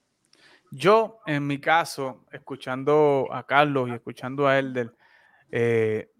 [0.70, 4.92] Yo, en mi caso, escuchando a Carlos y escuchando a Elder,
[5.50, 6.10] eh,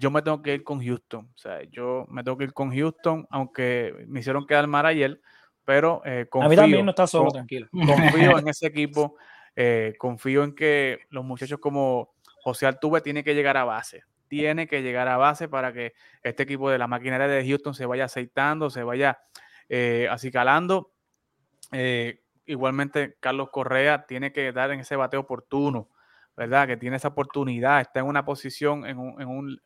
[0.00, 1.30] yo me tengo que ir con Houston.
[1.34, 5.20] O sea, yo me tengo que ir con Houston, aunque me hicieron quedar mal ayer,
[5.64, 6.46] pero eh, confío.
[6.46, 7.68] A mí también no está solo, tranquilo.
[7.70, 9.16] Confío en ese equipo,
[9.56, 14.04] eh, confío en que los muchachos como José Altuve tiene que llegar a base.
[14.28, 17.86] Tiene que llegar a base para que este equipo de la maquinaria de Houston se
[17.86, 19.18] vaya aceitando, se vaya
[19.68, 20.92] eh, acicalando.
[21.72, 25.88] Eh, igualmente, Carlos Correa tiene que dar en ese bateo oportuno,
[26.36, 26.66] ¿verdad?
[26.66, 29.60] Que tiene esa oportunidad, está en una posición, en un un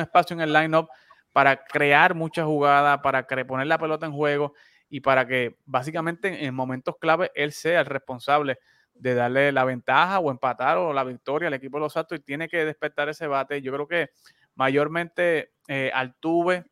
[0.00, 0.88] espacio en el line-up
[1.32, 4.54] para crear muchas jugadas, para poner la pelota en juego
[4.88, 8.58] y para que básicamente en momentos clave él sea el responsable
[8.94, 12.24] de darle la ventaja o empatar o la victoria al equipo de los Astros y
[12.24, 13.62] tiene que despertar ese bate.
[13.62, 14.10] Yo creo que
[14.56, 16.64] mayormente eh, Altuve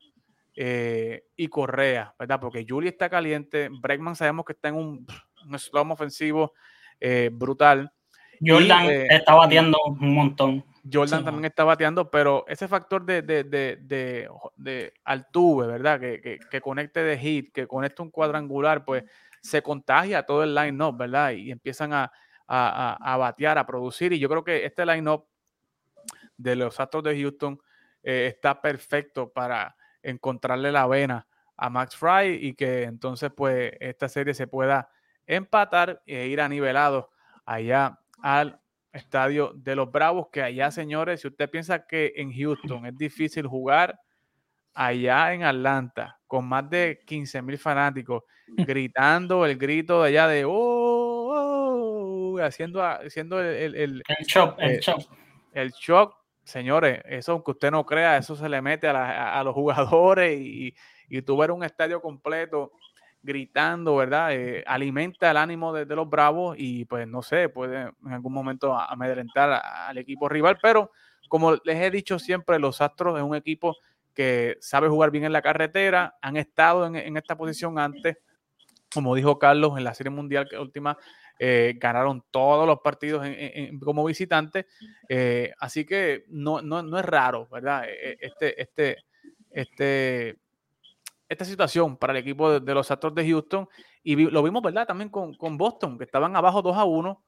[0.55, 2.40] eh, y Correa, ¿verdad?
[2.40, 5.07] Porque Juli está caliente, Bregman sabemos que está en un,
[5.46, 6.53] un ofensivo
[7.01, 7.92] eh, brutal.
[8.44, 10.64] Jordan está bateando un montón.
[10.93, 16.01] Jordan también está bateando, pero ese factor de, de, de, de, de Altuve, ¿verdad?
[16.01, 19.05] Que, que, conecte de hit, que conecte un cuadrangular, pues
[19.41, 21.32] se contagia todo el line-up, ¿verdad?
[21.32, 22.12] Y empiezan a,
[22.47, 24.12] a, a, batear, a producir.
[24.12, 25.26] Y yo creo que este line-up
[26.36, 27.61] de los Astros de Houston
[28.03, 31.26] eh, está perfecto para encontrarle la vena
[31.57, 34.89] a Max Fry y que entonces, pues, esta serie se pueda
[35.26, 37.11] empatar e ir a nivelado
[37.45, 38.61] allá al
[38.99, 43.46] estadio de los Bravos, que allá, señores, si usted piensa que en Houston es difícil
[43.46, 43.99] jugar,
[44.74, 50.44] allá en Atlanta, con más de 15 mil fanáticos, gritando el grito de allá de
[50.44, 55.01] oh, oh haciendo, haciendo el, el, el, shock, el eh, shock.
[55.53, 59.55] El shock, señores, eso aunque usted no crea, eso se le mete a, a los
[59.55, 60.74] jugadores y,
[61.09, 62.72] y tú ver un estadio completo
[63.23, 64.33] gritando, ¿verdad?
[64.33, 68.79] Eh, alimenta el ánimo de, los Bravos y pues no sé, puede en algún momento
[68.79, 70.93] amedrentar al equipo rival, pero
[71.29, 73.77] como les he dicho siempre, los Astros es un equipo
[74.14, 78.16] que sabe jugar bien en la carretera, han estado en, esta posición antes,
[78.93, 80.97] como dijo Carlos, en la Serie Mundial que última
[81.39, 83.27] eh, ganaron todos los partidos
[83.85, 84.66] como visitantes,
[85.09, 87.85] eh, así que no, no, no, es raro, ¿verdad?
[87.89, 88.97] E, e, este, este,
[89.51, 90.39] este
[91.29, 93.68] esta situación para el equipo de, los Astros de Houston.
[94.03, 94.87] Y lo vimos, ¿verdad?
[94.87, 97.24] También con, Boston, que estaban abajo 2 a 1,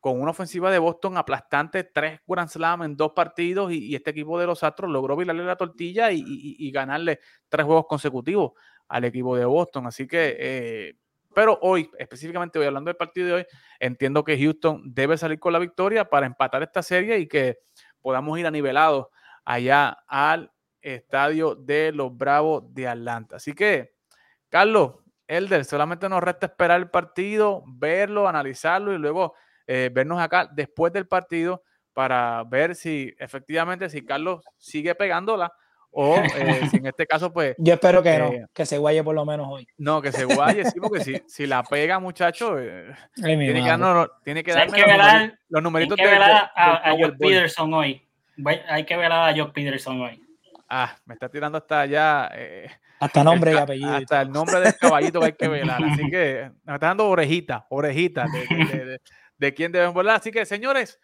[0.00, 4.38] con una ofensiva de Boston aplastante, tres Grand Slam en dos partidos, y, este equipo
[4.40, 8.52] de los Astros logró virarle la tortilla y, ganarle tres juegos consecutivos
[8.88, 9.86] al equipo de Boston.
[9.86, 10.94] Así que, eh,
[11.34, 13.46] pero hoy, específicamente hoy, hablando del partido de hoy,
[13.78, 17.58] entiendo que Houston debe salir con la victoria para empatar esta serie y que
[18.00, 19.06] podamos ir a nivelados
[19.44, 20.53] allá al
[20.84, 23.36] estadio de los Bravos de Atlanta.
[23.36, 23.94] Así que,
[24.48, 29.34] Carlos, Elder, solamente nos resta esperar el partido, verlo, analizarlo y luego
[29.66, 31.62] eh, vernos acá después del partido
[31.92, 35.50] para ver si efectivamente si Carlos sigue pegándola
[35.90, 39.02] o eh, si en este caso pues yo espero que no eh, que se guaye
[39.02, 39.66] por lo menos hoy.
[39.78, 42.56] No que se guaye sí porque si, si la pega muchacho
[43.14, 48.06] tiene, que darnos, tiene que darme los, los, numeritos de, a, a Jock Peterson hoy.
[48.68, 50.23] Hay que ver a Jock Peterson hoy
[50.76, 52.28] Ah, me está tirando hasta allá.
[52.34, 52.68] Eh,
[52.98, 53.94] Hasta nombre y apellido.
[53.94, 55.80] Hasta el nombre del caballito que hay que velar.
[55.84, 59.00] Así que nos está dando orejita, orejita de, de,
[59.38, 60.16] de, quién deben volar.
[60.16, 60.98] Así que, señores,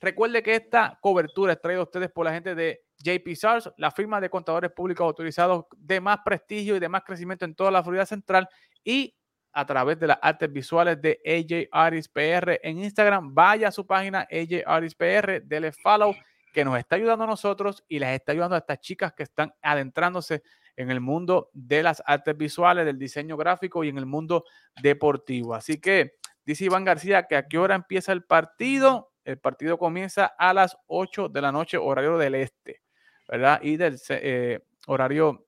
[0.00, 3.90] recuerde que esta cobertura es traída a ustedes por la gente de JP SARS, la
[3.90, 7.82] firma de contadores públicos autorizados de más prestigio y de más crecimiento en toda la
[7.82, 8.48] Florida Central
[8.84, 9.16] y
[9.52, 13.34] a través de las artes visuales de AJ Aris PR en Instagram.
[13.34, 16.14] Vaya a su página AJ Aris PR, dele follow,
[16.52, 19.54] que nos está ayudando a nosotros y les está ayudando a estas chicas que están
[19.62, 20.42] adentrándose
[20.76, 24.44] en el mundo de las artes visuales, del diseño gráfico y en el mundo
[24.80, 25.54] deportivo.
[25.54, 29.12] Así que dice Iván García que a qué hora empieza el partido.
[29.24, 32.82] El partido comienza a las 8 de la noche, horario del este,
[33.28, 33.60] ¿verdad?
[33.62, 35.46] Y del eh, horario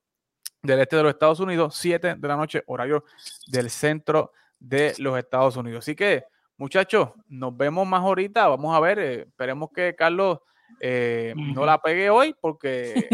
[0.61, 3.03] del este de los Estados Unidos, 7 de la noche, horario
[3.47, 5.85] del centro de los Estados Unidos.
[5.85, 6.23] Así que,
[6.57, 8.47] muchachos, nos vemos más ahorita.
[8.47, 10.39] Vamos a ver, eh, esperemos que Carlos
[10.79, 13.07] eh, no la pegue hoy porque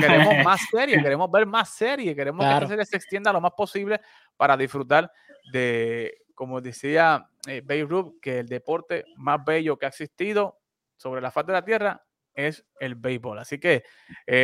[0.00, 3.52] queremos más series, queremos ver más series, queremos que esta serie se extienda lo más
[3.52, 4.00] posible
[4.36, 5.10] para disfrutar
[5.52, 10.60] de, como decía eh, Beirut, que el deporte más bello que ha existido
[10.96, 13.38] sobre la faz de la tierra es el béisbol.
[13.38, 13.84] Así que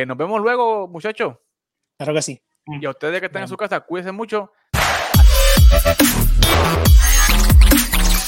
[0.05, 1.37] nos vemos luego, muchachos.
[1.97, 2.41] Claro que sí.
[2.65, 4.51] Y a ustedes que están en su casa, cuídense mucho.